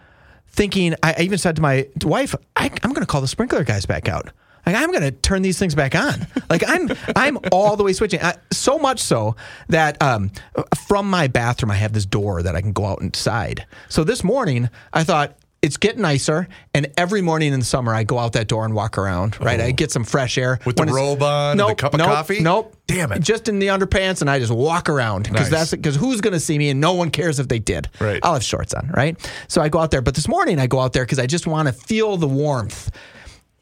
[0.48, 0.94] thinking.
[1.02, 3.86] I I even said to my wife, I, I'm going to call the sprinkler guys
[3.86, 4.30] back out.
[4.66, 6.26] Like I'm going to turn these things back on.
[6.50, 8.20] Like I'm I'm all the way switching.
[8.20, 9.36] I, so much so
[9.68, 10.30] that um,
[10.88, 13.64] from my bathroom I have this door that I can go out inside.
[13.88, 15.36] So this morning I thought.
[15.62, 18.74] It's getting nicer, and every morning in the summer I go out that door and
[18.74, 19.40] walk around.
[19.40, 21.78] Right, I get some fresh air With the When it's- robe on and the Nope,
[21.78, 22.40] cup of nope, coffee?
[22.40, 22.76] Nope.
[22.86, 23.20] Damn it.
[23.22, 25.50] Just in the underpants, and I just walk around because Nice.
[25.50, 27.88] that's because who's going to see me, and no one cares if they did.
[27.98, 28.20] Right.
[28.22, 29.16] I'll have shorts on, right?
[29.48, 31.48] So I go out there, but this morning I go out there because I just
[31.48, 32.90] want to feel the warmth.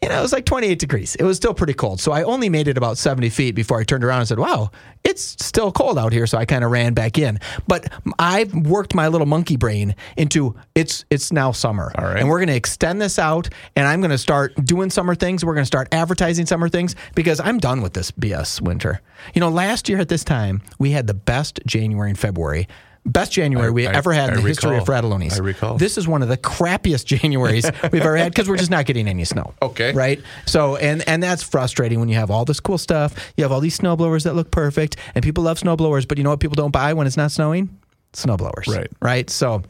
[0.05, 1.15] You know, it was like 28 degrees.
[1.17, 1.99] It was still pretty cold.
[1.99, 4.71] So I only made it about 70 feet before I turned around and said, wow,
[5.03, 6.27] it's still cold out here.
[6.27, 7.41] So I kind of ran back in.
[7.67, 11.91] But I've worked my little monkey brain into it's it's now summer.
[11.97, 12.19] All right.
[12.19, 15.43] And we're going to extend this out and I'm going to start doing summer things.
[15.43, 19.01] We're going to start advertising summer things because I'm done with this BS winter.
[19.33, 22.69] You know, last year at this time, we had the best January and February
[23.07, 25.11] Best January we I- ever had in I the history of recall.
[25.11, 25.39] Fratallone's.
[25.39, 25.77] I recall.
[25.77, 29.07] This is one of the crappiest Januaries we've ever had because we're just not getting
[29.09, 29.53] any snow.
[29.61, 29.93] Okay.
[29.93, 30.23] Right?
[30.47, 33.15] So, and and that's frustrating when you have all this cool stuff.
[33.37, 36.31] You have all these snowblowers that look perfect, and people love snowblowers, but you know
[36.31, 37.79] what people don't buy when it's not snowing?
[38.15, 38.67] Snowblowers.
[38.75, 38.91] Right.
[39.03, 39.29] Right?
[39.29, 39.63] So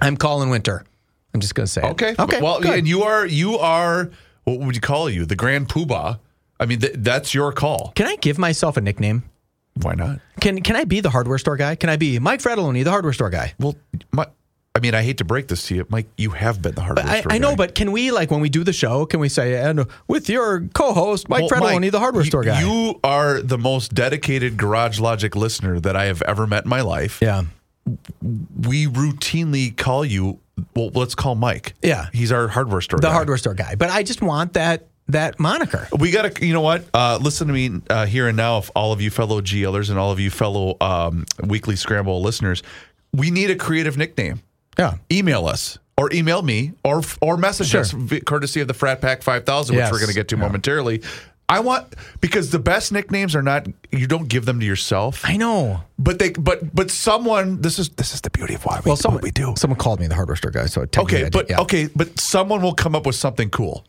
[0.00, 0.84] I'm calling winter.
[1.32, 1.90] I'm just going to say it.
[1.92, 2.14] Okay.
[2.18, 2.40] Okay.
[2.42, 2.78] Well, good.
[2.80, 4.10] and you are you are
[4.44, 5.24] what would you call you?
[5.24, 6.18] The Grand Poobah.
[6.60, 7.92] I mean, th- that's your call.
[7.96, 9.24] Can I give myself a nickname?
[9.82, 10.20] Why not?
[10.40, 11.74] Can Can I be the hardware store guy?
[11.74, 13.54] Can I be Mike Fratallone, the hardware store guy?
[13.58, 13.74] Well,
[14.12, 14.26] my,
[14.76, 16.06] I mean, I hate to break this to you, Mike.
[16.16, 18.48] You have been the hardware I, store I know, but can we like when we
[18.48, 19.06] do the show?
[19.06, 22.42] Can we say and with your co-host Mike Well, Fratallone, Mike, the hardware you- store
[22.44, 22.60] guy?
[22.60, 26.80] You are the most dedicated Garage Logic listener that I have ever met in my
[26.80, 27.18] life.
[27.22, 27.44] yeah,
[28.66, 30.40] We routinely call you.
[30.76, 31.74] Well, let's call Mike.
[31.82, 32.06] Yeah.
[32.12, 32.98] he's our hardware store.
[33.00, 33.12] the guy.
[33.12, 33.74] hardware store guy.
[33.74, 35.86] But I just want that that moniker.
[35.98, 36.84] We got to, you know what?
[36.94, 39.98] Uh, listen to me uh, here and now, if all of you fellow GLers and
[39.98, 42.62] all of you fellow um, Weekly Scramble listeners,
[43.12, 44.40] we need a creative nickname.
[44.78, 44.94] Yeah.
[45.12, 47.82] Email us or email me or or message Sure.
[47.82, 47.94] us,
[48.26, 49.92] courtesy of the Frat Pack 5000, which Yes.
[49.92, 50.42] we're going to get to Yeah.
[50.42, 51.02] momentarily.
[51.46, 55.36] I want because the best nicknames are not you don't give them to yourself, I
[55.36, 55.82] know.
[55.98, 58.96] but they but but someone this is this is the beauty of why we Well,
[58.96, 59.52] do someone what we do.
[59.58, 61.60] Someone called me the hardware store guy, so Okay, but yeah.
[61.60, 63.84] okay, but someone will come up with something cool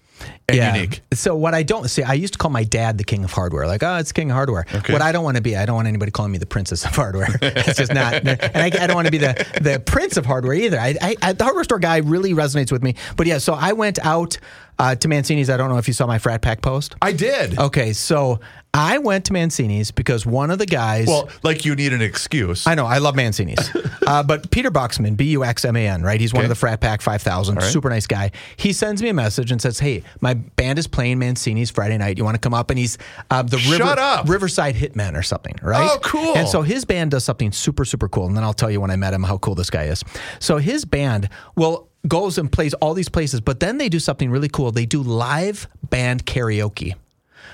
[0.47, 0.73] and Yeah.
[0.75, 1.01] unique.
[1.13, 3.67] So what I don't see, I used to call my dad the king of hardware.
[3.67, 4.65] Like, oh, it's king of hardware.
[4.73, 4.93] Okay.
[4.93, 6.95] What I don't want to be, I don't want anybody calling me the princess of
[6.95, 7.29] hardware.
[7.41, 8.13] it's just not.
[8.13, 10.79] And I, I don't want to be the the prince of hardware either.
[10.79, 12.95] I, I, I, the hardware store guy really resonates with me.
[13.17, 14.37] But yeah, so I went out
[14.79, 15.49] uh, to Mancini's.
[15.49, 16.95] I don't know if you saw my frat pack post.
[17.01, 17.57] I did.
[17.57, 18.39] Okay, so
[18.73, 21.07] I went to Mancini's because one of the guys.
[21.07, 22.67] Well, like you need an excuse.
[22.67, 22.85] I know.
[22.85, 23.71] I love Mancini's.
[24.07, 26.19] uh, but Peter Buxman, B U X M A N, right?
[26.19, 28.31] He's one of the Frat Pack 5000, super nice guy.
[28.57, 32.17] He sends me a message and says, Hey, my band is playing Mancini's Friday night.
[32.17, 32.69] You want to come up?
[32.69, 32.97] And he's
[33.31, 34.27] uh, the Shut River, up.
[34.27, 35.89] Riverside Hitmen or something, right?
[35.89, 36.35] Oh, cool.
[36.35, 38.27] And so his band does something super, super cool.
[38.27, 40.03] And then I'll tell you when I met him how cool this guy is.
[40.39, 44.29] So his band will goes and plays all these places, but then they do something
[44.29, 44.71] really cool.
[44.71, 46.93] They do live band karaoke.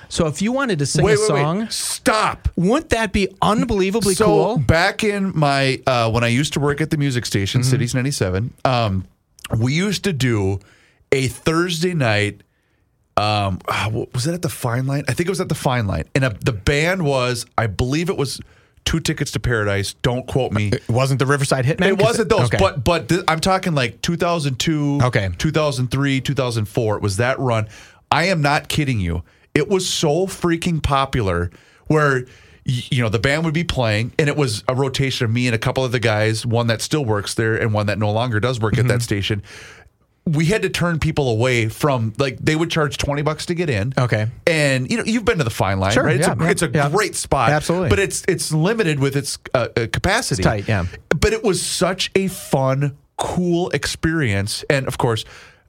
[0.10, 1.72] So if you wanted to sing wait, a wait, song, wait.
[1.72, 2.50] Stop.
[2.58, 4.58] wouldn't that be unbelievably So cool?
[4.58, 7.70] back in my uh, when I used to work at the music station, Mm-hmm.
[7.70, 9.06] Cities ninety seven, um,
[9.58, 10.60] we used to do
[11.14, 12.42] a Thursday night.
[13.18, 15.04] Um, ah, was it at the Fine Line?
[15.08, 18.10] I think it was at the Fine Line, and uh the band was, I believe
[18.10, 18.40] it was
[18.86, 19.94] Two Tickets to Paradise.
[20.02, 20.70] Don't quote me.
[20.70, 21.88] It wasn't the Riverside Hitmen?
[21.88, 22.58] It wasn't those, Okay.
[22.60, 25.30] but but th- I'm talking like 2002, Okay.
[25.38, 26.96] 2003, 2004.
[26.98, 27.68] It was that run.
[28.12, 29.24] I am not kidding you.
[29.54, 31.52] It was so freaking popular
[31.88, 32.26] where
[32.64, 35.56] you know the band would be playing and it was a rotation of me and
[35.56, 38.40] a couple of the guys, one that still works there and one that no longer
[38.40, 38.82] does work Mm-hmm.
[38.82, 39.42] at that station.
[40.26, 43.70] We had to turn people away from like they would charge 20 bucks to get
[43.72, 43.92] in.
[43.98, 44.28] Okay.
[44.46, 46.16] And you know, you've been to the fine line, Sure, right?
[46.18, 46.90] It's yeah, a yeah, it's a yeah.
[46.90, 47.50] great spot.
[47.50, 47.90] Absolutely.
[47.90, 50.42] But it's it's limited with its uh, uh, capacity.
[50.42, 50.86] It's tight, yeah.
[51.10, 54.64] But it was such a fun, cool experience.
[54.70, 55.26] And of course,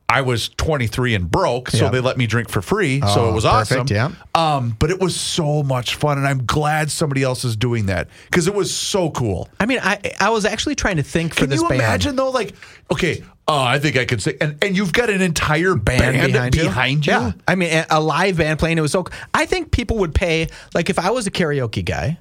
[0.08, 1.90] I was 23 and broke, so Yeah.
[1.90, 3.00] they let me drink for free.
[3.00, 3.86] so Oh, it was awesome.
[3.86, 4.10] perfect, yeah.
[4.34, 8.08] Um, but it was so much fun, and I'm glad somebody else is doing that
[8.30, 9.48] because it was so cool.
[9.58, 11.80] I mean, I I was actually trying to think for Can this you band.
[11.80, 12.28] imagine though?
[12.30, 12.52] Like,
[12.90, 16.52] okay, oh, I think I could sing, and and you've got an entire band, band
[16.52, 17.12] behind, you.
[17.12, 17.18] you.
[17.18, 18.78] Yeah, I mean, a- a live band playing.
[18.78, 19.05] It was so.
[19.35, 20.48] I think people would pay.
[20.74, 22.18] Like if I was a karaoke guy,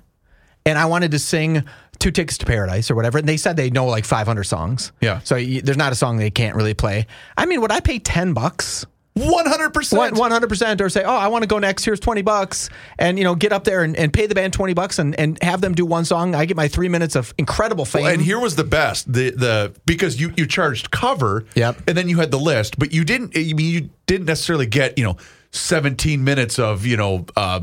[0.65, 1.63] and I wanted to sing
[1.99, 4.91] Two Tickets to Paradise or whatever, and they said they know like 500 songs.
[5.01, 5.19] Yeah.
[5.23, 7.05] So you, there's not a song they can't really play.
[7.37, 8.85] I mean, would I pay 10 bucks?
[9.13, 10.15] One hundred percent.
[10.17, 11.83] One hundred percent, or say, oh, I want to go next.
[11.83, 14.73] Here's twenty bucks, and you know, get up there and, and pay the band twenty
[14.73, 16.33] bucks, and, and have them do one song.
[16.33, 18.05] I get my three minutes of incredible fame.
[18.05, 21.81] And here was the best the the because you you charged cover, Yep.
[21.89, 23.35] and then you had the list, but you didn't.
[23.35, 25.17] I mean, you didn't necessarily get you know
[25.51, 27.59] seventeen minutes of you know uh,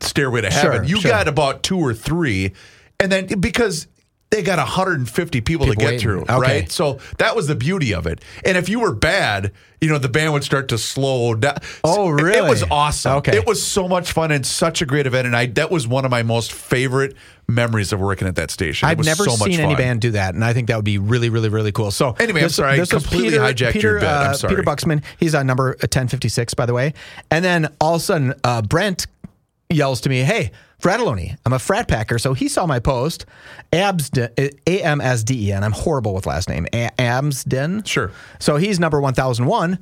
[0.00, 0.88] Stairway to Sure, Heaven.
[0.88, 1.10] you sure.
[1.12, 2.54] got about two or three,
[2.98, 3.86] and then because
[4.30, 6.00] they got 150 people, to get waiting.
[6.00, 6.34] through, Okay.
[6.38, 6.70] right?
[6.72, 8.22] So that was the beauty of it.
[8.44, 11.56] And if you were bad, you know, the band would start to slow down.
[11.82, 13.12] Oh, It- It was awesome.
[13.18, 13.36] Okay.
[13.36, 15.26] It was so much fun and such a great event.
[15.26, 17.14] And I that was one of my most favorite
[17.48, 18.86] memories of working at that station.
[18.88, 20.84] I've was never so much seen any band do that, and I think that would
[20.84, 21.90] be really, really, really cool.
[21.90, 24.08] So Anyway, I'm sorry, I was completely hijacked Peter, your bit.
[24.10, 24.50] I'm uh, sorry.
[24.56, 26.92] Peter Buxman, he's on number ten fifty six, by the way.
[27.30, 29.06] And then all of a sudden, uh, Brent
[29.70, 30.50] yells to me, "Hey,
[30.82, 33.26] Fratallone, I'm a frat packer." So he saw my post,
[33.72, 34.30] Amsden,
[34.66, 35.62] A M S D E N.
[35.64, 37.84] I'm horrible with last name, A- Amsden.
[37.84, 38.10] Sure.
[38.38, 39.78] So he's number one thousand one.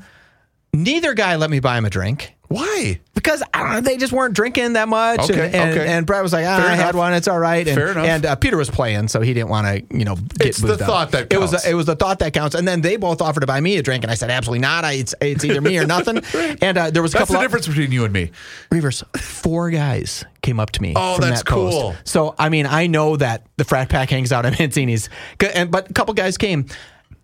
[0.74, 2.34] Neither guy let me buy him a drink.
[2.48, 3.00] Why?
[3.14, 5.18] because I don't know, they just weren't drinking that much.
[5.18, 5.88] Okay, and, and, okay.
[5.88, 7.66] and Brett was like, ah, Fair I had one, it's all right.
[7.66, 8.06] And, Fair enough.
[8.06, 10.68] And uh, Peter was playing, so he didn't want to, you know, get It's the
[10.68, 10.86] boozed up.
[10.86, 11.50] thought that it was.
[11.50, 11.66] counts.
[11.66, 12.54] It was the thought that counts.
[12.54, 14.84] And then they both offered to buy me a drink, and I said, absolutely not.
[14.84, 16.18] I, it's it's either me or nothing.
[16.62, 18.30] And uh, there was a That's couple the of- difference between you and me.
[18.70, 20.92] Reuvers, four guys came up to me.
[20.94, 21.76] Oh, from that's that post.
[21.76, 21.96] cool.
[22.04, 25.08] So, I mean, I know that the frat pack hangs out at Mancini's,
[25.54, 26.66] and but a couple guys came.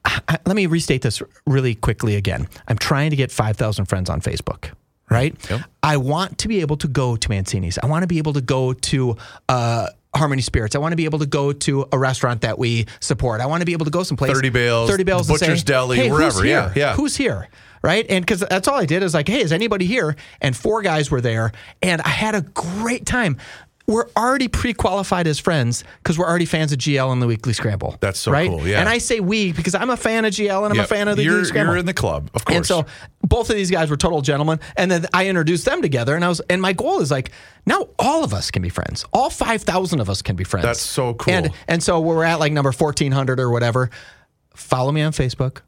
[0.04, 2.48] I- I- let me restate this really quickly again.
[2.66, 4.70] I'm trying to get 5,000 friends on Facebook.
[5.10, 5.36] Right.
[5.50, 5.60] Yep.
[5.82, 7.78] I want to be able to go to Mancini's.
[7.78, 9.16] I want to be able to go to.
[9.48, 10.76] Uh, Harmony Spirits.
[10.76, 13.40] I want to be able to go to a restaurant that we support.
[13.40, 14.30] I want to be able to go someplace.
[14.30, 16.44] 30 Bales, 30 Bales, Butcher's say, Deli, hey, wherever.
[16.44, 16.94] Yeah, yeah.
[16.94, 17.48] Who's here?
[17.82, 18.06] Right.
[18.08, 20.14] And because that's all I did is like, hey, is anybody here?
[20.40, 21.52] And four guys were there.
[21.82, 23.38] And I had a great time.
[23.86, 27.52] We're already pre qualified as friends because we're already fans of GL and the Weekly
[27.52, 27.96] Scramble.
[28.00, 28.48] That's so right?
[28.48, 28.80] cool, yeah.
[28.80, 30.84] And I say we because I'm a fan of GL and I'm Yep.
[30.84, 31.72] a fan of the you're, Weekly Scramble.
[31.72, 32.56] You're in the club, of course.
[32.56, 32.86] And so
[33.22, 34.60] both of these guys were total gentlemen.
[34.76, 36.14] And then I introduced them together.
[36.14, 37.32] And I was, and my goal is like,
[37.66, 39.04] now all of us can be friends.
[39.12, 40.64] All 5,000 of us can be friends.
[40.64, 41.34] That's so cool.
[41.34, 43.90] And, and so we're at like number 1400 or whatever.
[44.54, 45.62] Follow me on Facebook.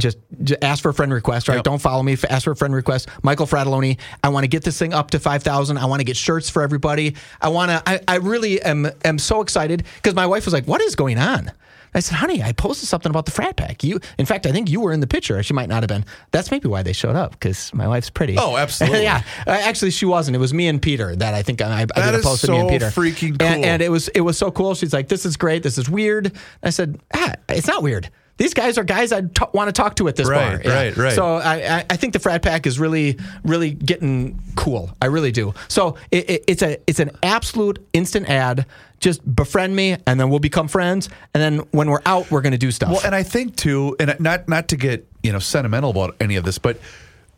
[0.00, 1.54] Just, just ask for a friend request, right?
[1.56, 1.64] Yep.
[1.64, 2.16] Don't follow me.
[2.28, 3.08] Ask for a friend request.
[3.22, 3.98] Michael Fratallone.
[4.24, 5.78] I want to get this thing up to five thousand.
[5.78, 7.14] I want to get shirts for everybody.
[7.40, 7.82] I want to.
[7.88, 11.16] I, I really am am so excited because my wife was like, "What is going
[11.18, 11.52] on?"
[11.96, 13.84] I said, "Honey, I posted something about the frat pack.
[13.84, 15.40] You, in fact, I think you were in the picture.
[15.44, 16.04] She might not have been.
[16.32, 18.36] That's maybe why they showed up because my wife's pretty.
[18.36, 19.02] Oh, absolutely.
[19.04, 20.34] yeah, Uh, actually, she wasn't.
[20.34, 22.58] It was me and Peter that I think I, I did a post of me
[22.58, 22.86] and so Peter.
[22.86, 23.64] freaking And, cool.
[23.64, 24.74] and it was it was so cool.
[24.74, 25.62] She's like, "This is great.
[25.62, 26.32] This is weird."
[26.64, 29.94] I said, ah, "It's not weird." These guys are guys I t- want to talk
[29.96, 30.72] to at this Right, bar.
[30.74, 31.12] right, right.
[31.14, 34.90] So I, I, I think the frat pack is really, really getting cool.
[35.00, 35.54] I really do.
[35.68, 38.66] So it, it, it's a it's an absolute instant ad.
[39.00, 41.10] Just befriend me, and then we'll become friends.
[41.34, 42.90] And then when we're out, we're going to do stuff.
[42.90, 46.36] Well, and I think too, and not not to get you know sentimental about any
[46.36, 46.78] of this, but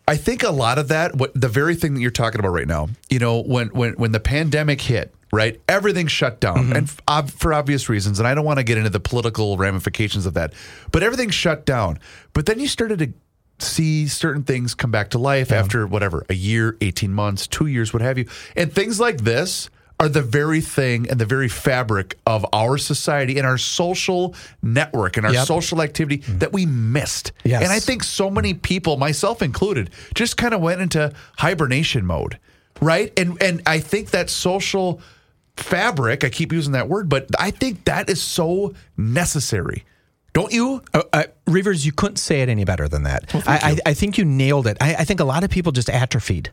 [0.09, 2.66] I think a lot of that, what the very thing that you're talking about right
[2.69, 6.73] now, you know, when when when the pandemic hit, right, everything shut down, Mm-hmm.
[6.77, 9.57] and f- ob- for obvious reasons, and I don't want to get into the political
[9.57, 10.53] ramifications of that,
[10.92, 11.99] but everything shut down.
[12.35, 13.12] But then you started to
[13.59, 17.92] see certain things come back to life after whatever a year, eighteen months, two years,
[17.92, 22.19] what have you, and things like this are the very thing and the very fabric
[22.27, 25.47] of our society and our social network and our Yep.
[25.47, 27.33] social activity that we missed.
[27.45, 27.63] Yes.
[27.63, 32.39] And I think so many people, myself included, just kind of went into hibernation mode,
[32.81, 33.11] right?
[33.19, 35.01] And and I think that social
[35.57, 39.85] fabric, I keep using that word, but I think that is so necessary.
[40.35, 40.83] Don't you?
[40.93, 43.35] Uh, uh, Reuvers, you couldn't say it any better than that.
[43.49, 43.57] I,
[43.87, 44.77] I, I think you nailed it.
[44.83, 46.51] I, I think a lot of people just atrophied.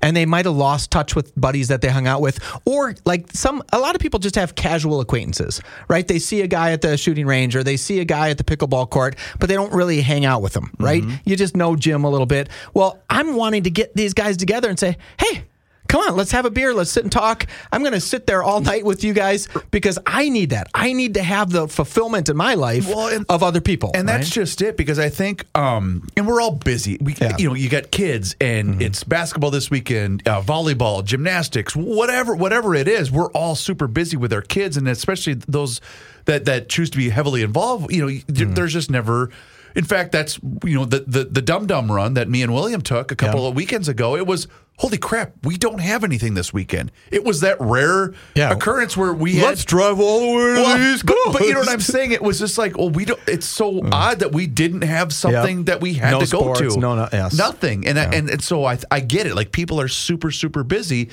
[0.00, 3.30] And they might have lost touch with buddies that they hung out with, or like
[3.32, 6.06] some, a lot of people just have casual acquaintances, right?
[6.06, 8.44] They see a guy at the shooting range or they see a guy at the
[8.44, 11.02] pickleball court, but they don't really hang out with them right?
[11.02, 11.16] Mm-hmm.
[11.24, 12.48] You just know Jim a little bit.
[12.74, 15.44] Well, I'm wanting to get these guys together and say, hey,
[15.88, 16.74] Come on, let's have a beer.
[16.74, 17.46] Let's sit and talk.
[17.72, 20.68] I'm going to sit there all night with you guys because I need that.
[20.74, 23.90] I need to have the fulfillment in my life Well, and- of other people.
[23.94, 26.98] And that's just it because I think, um, and we're all busy.
[27.00, 27.28] We, Yeah.
[27.30, 27.40] Mm-hmm.
[27.40, 32.74] you know, you got kids, and it's basketball this weekend, uh, volleyball, gymnastics, whatever, whatever
[32.74, 33.10] it is.
[33.10, 35.80] We're all super busy with our kids, and especially those
[36.26, 37.90] that that choose to be heavily involved.
[37.92, 38.54] You know, Mm-hmm.
[38.54, 39.30] there's just never.
[39.78, 42.80] In fact, that's you know the the the dum dum run that me and William
[42.82, 43.48] took a couple Yeah.
[43.50, 44.16] of weekends ago.
[44.16, 45.32] It was holy crap.
[45.44, 46.90] We don't have anything this weekend.
[47.12, 48.50] It was that rare Yeah.
[48.50, 51.60] occurrence where we had let's drive all the way to well, but, but you know
[51.60, 52.10] what I'm saying?
[52.12, 53.20] It was just like, well, we don't.
[53.28, 55.66] It's so odd that we didn't have something Yep.
[55.66, 56.80] that we had No to go sports, to.
[56.80, 57.34] no, no- yes.
[57.38, 57.86] nothing.
[57.86, 59.34] And I, and, and so I I get it.
[59.36, 61.08] Like people are super super busy.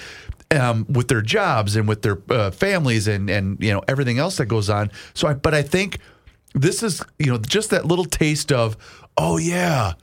[0.52, 4.38] Um, with their jobs and with their uh, families and and you know everything else
[4.38, 4.92] that goes on.
[5.16, 5.98] So I but I think
[6.56, 8.76] this is you know just that little taste of
[9.18, 9.94] oh yeah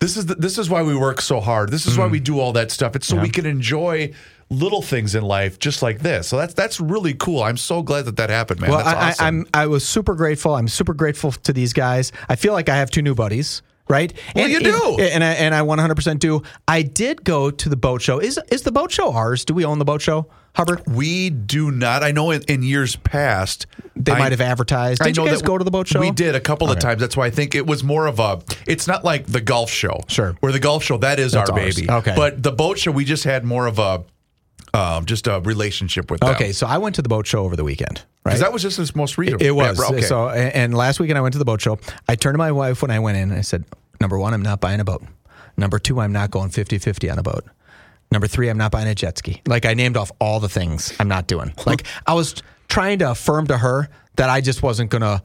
[0.00, 1.70] this is the, this is why we work so hard.
[1.70, 2.24] This is why we mm.
[2.24, 2.94] do all that stuff.
[2.94, 4.12] It's so we can enjoy
[4.50, 6.28] little things in life just like this.
[6.28, 7.42] So that's that's really cool.
[7.42, 8.70] I'm so glad that that happened, man.
[8.70, 9.24] Well, that's I, awesome.
[9.24, 10.54] I, I'm I was super grateful.
[10.54, 12.12] I'm super grateful to these guys.
[12.28, 13.62] I feel like I have two new buddies.
[13.88, 14.12] Right?
[14.34, 14.96] Well, you do.
[14.98, 16.42] and I and I 100% do.
[16.66, 18.18] I did go to the boat show.
[18.18, 19.44] Is is the boat show ours?
[19.44, 20.82] Do we own the boat show, Hubbard?
[20.88, 22.02] We do not.
[22.02, 25.02] I know in, in years past They I- might have advertised.
[25.02, 26.00] I Did you know guys that go to the boat show?
[26.00, 26.98] We did a couple of times.
[27.00, 28.40] That's why I think it was more of a.
[28.66, 30.34] It's not like the golf show, Sure.
[30.40, 31.76] Where the golf show that is That's our ours.
[31.76, 31.90] baby.
[31.90, 32.14] Okay.
[32.16, 34.02] But the boat show, we just had more of a,
[34.74, 36.34] um, just a relationship with them.
[36.34, 38.02] Okay, so I went to the boat show over the weekend.
[38.24, 38.32] Right?
[38.32, 39.42] because that was just his most recent.
[39.42, 39.78] It was.
[39.78, 40.00] Yeah, okay.
[40.00, 41.78] So, and and last weekend I went to the boat show.
[42.08, 43.64] I turned to my wife when I went in and I said,
[44.00, 45.02] number one, I'm not buying a boat.
[45.56, 47.44] Number two, I'm not going 50 50 on a boat.
[48.10, 49.42] Number three, I'm not buying a jet ski.
[49.46, 51.52] Like I named off all the things I'm not doing.
[51.66, 55.22] Like I was trying to affirm to her that I just wasn't going to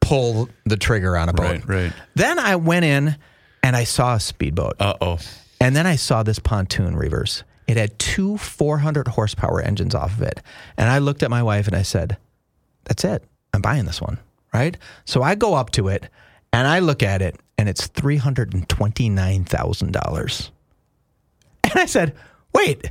[0.00, 1.64] pull the trigger on a boat.
[1.64, 1.92] Right, right.
[2.14, 3.16] Then I went in
[3.62, 4.74] and I saw a speedboat.
[4.80, 5.18] Uh oh.
[5.60, 7.44] And then I saw this pontoon reverse.
[7.72, 10.42] It had two 400 horsepower engines off of it.
[10.76, 12.18] And I looked at my wife and I said,
[12.84, 13.24] That's it.
[13.54, 14.18] I'm buying this one.
[14.52, 14.76] Right.
[15.06, 16.06] So I go up to it
[16.52, 20.50] and I look at it and it's $329,000.
[21.64, 22.14] And I said,
[22.54, 22.90] Wait,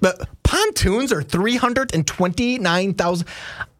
[0.00, 3.26] but pontoons are 329,000.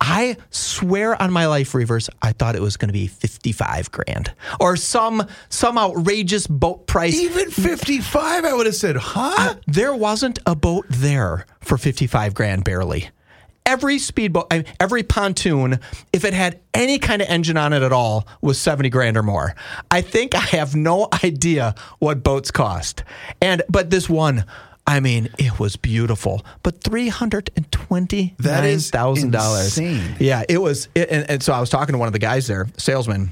[0.00, 4.32] I swear on my life, Reuvers, I thought it was going to be 55 grand
[4.58, 7.14] or some some outrageous boat price.
[7.14, 9.34] Even 55, I would have said, huh?
[9.38, 13.10] Uh, there wasn't a boat there for 55 grand barely.
[13.66, 15.80] Every speedboat, I mean, every pontoon,
[16.12, 19.22] if it had any kind of engine on it at all, was 70 grand or
[19.22, 19.54] more.
[19.90, 23.04] I think I have no idea what boats cost.
[23.42, 24.44] And but this one,
[24.90, 29.78] I mean, it was beautiful, but three hundred and twenty That nine is thousand dollars.
[29.78, 30.88] Yeah, it was.
[30.96, 33.30] It, and, and so I was talking to one of the guys there, salesman.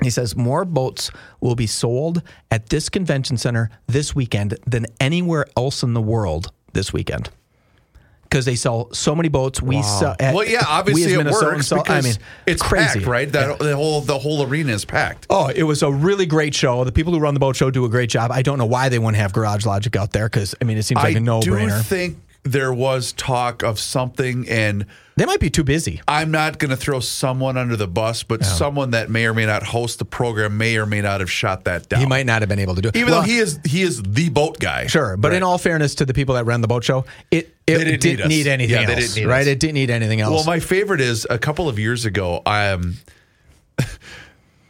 [0.00, 2.22] He says more boats will be sold
[2.52, 7.30] at this convention center this weekend than anywhere else in the world this weekend.
[8.32, 10.16] Because they sell so many boats, we sell.
[10.18, 12.16] at- well, yeah, obviously as it Minnesotans works sell- because I mean,
[12.46, 13.30] it's crazy, packed, right?
[13.30, 15.26] That the whole the whole arena is packed.
[15.28, 16.82] Oh, it was a really great show.
[16.84, 18.30] The people who run the boat show do a great job.
[18.32, 20.84] I don't know why they wouldn't have Garage Logic out there because I mean it
[20.84, 21.82] seems like I a no do brainer.
[21.84, 24.86] think there was talk of something, and
[25.16, 26.00] They might be too busy.
[26.08, 29.46] I'm not going to throw someone under the bus, but someone that may or may
[29.46, 32.00] not host the program may or may not have shot that down.
[32.00, 32.96] He might not have been able to do it.
[32.96, 34.86] even Well, though he is he is the boat guy.
[34.88, 37.78] Sure, but in all fairness to the people that ran the boat show, it it
[37.78, 39.42] didn't didn't, need need anything Yeah, they else, didn't need right?
[39.42, 39.46] us.
[39.46, 40.34] It didn't need anything else.
[40.34, 42.42] Well, my favorite is a couple of years ago.
[42.44, 42.96] I am.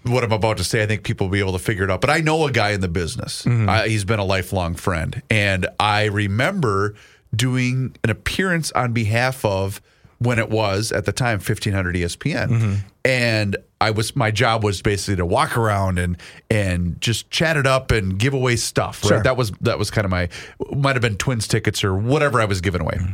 [0.04, 2.00] what I'm about to say, I think people will be able to figure it out.
[2.00, 3.42] But I know a guy in the business.
[3.44, 3.68] Mm-hmm.
[3.68, 6.94] I, he's been a lifelong friend, and I remember
[7.34, 9.80] doing an appearance on behalf of
[10.18, 12.74] when it was at the time 1500 ESPN, Mm-hmm.
[13.04, 16.16] and I was my job was basically to walk around and
[16.50, 19.02] and just chat it up and give away stuff.
[19.02, 19.08] Right?
[19.08, 19.22] Sure.
[19.24, 20.28] That was that was kind of my
[20.70, 23.12] might have been Twins tickets or whatever I was giving away, Mm-hmm.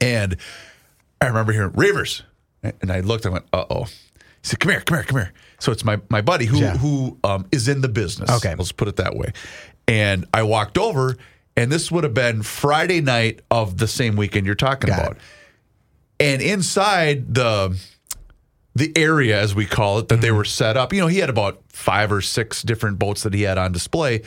[0.00, 0.36] and.
[1.20, 2.22] I remember hearing Reuvers,
[2.62, 3.26] and I looked.
[3.26, 3.90] I went, "Uh oh." He
[4.44, 6.76] said, "Come here, come here, come here." So it's my my buddy who Yeah.
[6.76, 8.30] who um, is in the business.
[8.30, 8.54] Okay.
[8.54, 9.32] let's put it that way.
[9.88, 11.16] And I walked over,
[11.58, 15.12] and this would have been Friday night of the same weekend you're talking Got about.
[15.16, 15.18] it.
[16.20, 17.78] And inside the
[18.74, 20.22] the area, as we call it, that Mm-hmm.
[20.22, 23.34] they were set up, you know, he had about five or six different boats that
[23.34, 24.22] he had on display.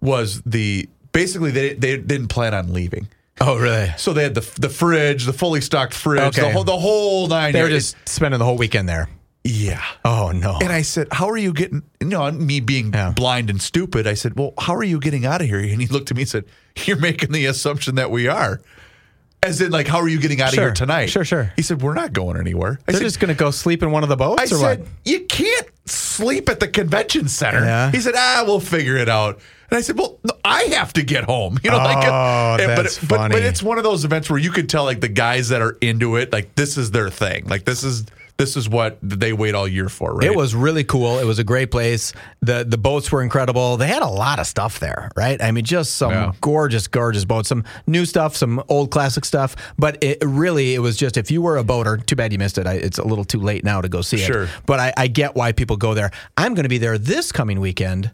[0.00, 3.08] Was the basically they they didn't plan on leaving.
[3.40, 3.92] oh, really?
[3.98, 7.52] So they had the the fridge, the fully stocked fridge, the whole the whole nine.
[7.52, 9.08] They were just spending the whole weekend there.
[9.44, 9.82] yeah.
[10.04, 10.58] Oh no!
[10.62, 13.10] And I said, "How are you getting?" You know, me being Yeah.
[13.12, 15.86] blind and stupid, I said, "Well, how are you getting out of here?" And he
[15.86, 16.44] looked at me and said,
[16.84, 18.60] "You're making the assumption that we are."
[19.44, 20.62] As in, like, how are you getting out Sure.
[20.62, 21.06] of here tonight?
[21.06, 21.52] Sure, sure.
[21.56, 23.90] He said, "We're not going anywhere." I They're said, just going to go sleep in
[23.90, 24.88] one of the boats, I or said, what?
[25.04, 27.64] you can't sleep at the convention center.
[27.64, 27.90] Yeah.
[27.90, 29.40] He said, ah, we'll figure it out.
[29.68, 31.58] And I said, well, no, I have to get home.
[31.64, 34.52] You know, like, Oh, and- but, but, but it's one of those events where you
[34.52, 37.46] could tell, like, the guys that are into it, like, this is their thing.
[37.48, 38.04] Like, this is
[38.42, 40.24] this is what they wait all year for, right?
[40.28, 41.20] It was really cool.
[41.20, 42.12] It was a great place.
[42.40, 43.76] the The boats were incredible.
[43.76, 45.40] They had a lot of stuff there, right?
[45.40, 46.32] I mean, just some Yeah.
[46.40, 47.48] gorgeous, gorgeous boats.
[47.48, 49.54] Some new stuff, some old classic stuff.
[49.78, 52.58] But it really, it was just if you were a boater, too bad you missed
[52.58, 52.66] it.
[52.66, 54.44] I, it's a little too late now to go see Sure.
[54.44, 54.50] it.
[54.66, 56.10] But I, I get why people go there.
[56.36, 58.10] I'm going to be there this coming weekend.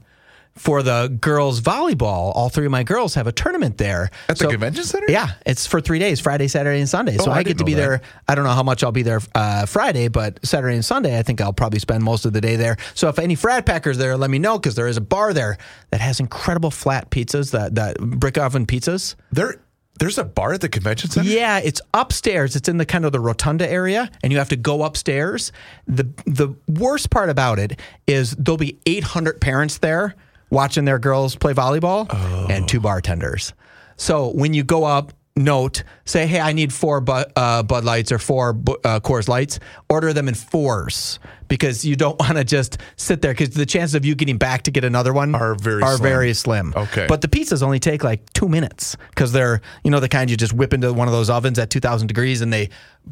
[0.58, 4.48] For the girls volleyball, all three of my girls have a tournament there At the
[4.48, 5.06] convention center?
[5.08, 7.16] Yeah, it's for three days: Friday, Saturday, and Sunday.
[7.16, 7.80] so Oh, I I, get to be that.
[7.80, 11.18] there I don't know how much I'll be there uh, Friday, but Saturday and Sunday,
[11.18, 12.76] I think I'll probably spend most of the day there.
[12.94, 15.56] So if any frat packers there, let me know because there is a bar there
[15.90, 19.14] that has incredible flat pizzas, that that brick oven pizzas.
[19.32, 19.56] there.
[20.00, 21.28] There's a bar at the convention center.
[21.28, 22.54] Yeah, it's upstairs.
[22.54, 25.50] It's in the kind of the rotunda area, and you have to go upstairs.
[25.88, 30.14] the The worst part about it is there'll be 800 parents there
[30.50, 32.08] watching their girls play volleyball,
[32.50, 33.52] and two bartenders.
[33.96, 38.12] So when you go up, note, say, "Hey, I need four Bud, uh, Bud Lights
[38.12, 39.58] or four uh, Coors Lights."
[39.88, 41.18] Order them in fours
[41.48, 44.64] because you don't want to just sit there because the chances of you getting back
[44.64, 46.08] to get another one Are very are slim.
[46.10, 46.74] very slim.
[46.76, 47.06] Okay.
[47.08, 50.36] but the pizzas only take like two minutes because they're you know the kind you
[50.36, 52.68] just whip into one of those ovens at 2000 degrees and they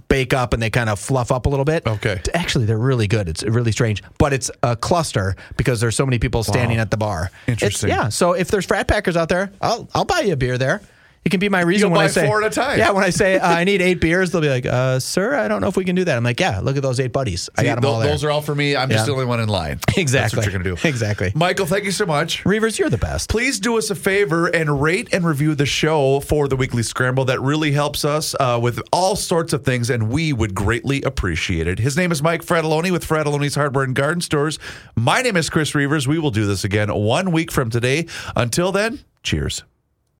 [0.09, 2.20] bake up and they kind of fluff up a little bit Okay.
[2.35, 6.18] actually they're really good it's really strange but it's a cluster because there's so many
[6.18, 7.89] people standing at the bar It's- Interesting.
[7.89, 10.83] yeah so if there's frat packers out there i'll i'll buy you a beer there
[11.27, 12.79] it can be my reason You'll when I say four at a time.
[12.79, 15.49] Yeah, when I say uh, I need eight beers, they'll be like, uh, "Sir, I
[15.49, 17.51] don't know if we can do that." I'm like, "Yeah, look at those eight buddies.
[17.57, 18.77] I got them tho- all there." those are all for me.
[18.77, 19.81] I'm just the only one in line.
[19.97, 20.07] Exactly.
[20.07, 20.89] That's what you're going to do.
[20.89, 21.33] Exactly.
[21.35, 22.45] Michael, thank you so much.
[22.47, 23.29] Reuvers, you're the best.
[23.29, 27.24] Please do us a favor and rate and review the show for the Weekly Scramble.
[27.24, 31.66] That really helps us uh, with all sorts of things, and we would greatly appreciate
[31.66, 31.81] it.
[31.81, 34.61] His name is Mike Fratallone with Fratallone's Hardware and Garden Stores.
[34.95, 36.07] My name is Chris Reuvers.
[36.07, 38.07] We will do this again one week from today.
[38.37, 39.64] Until then, Cheers.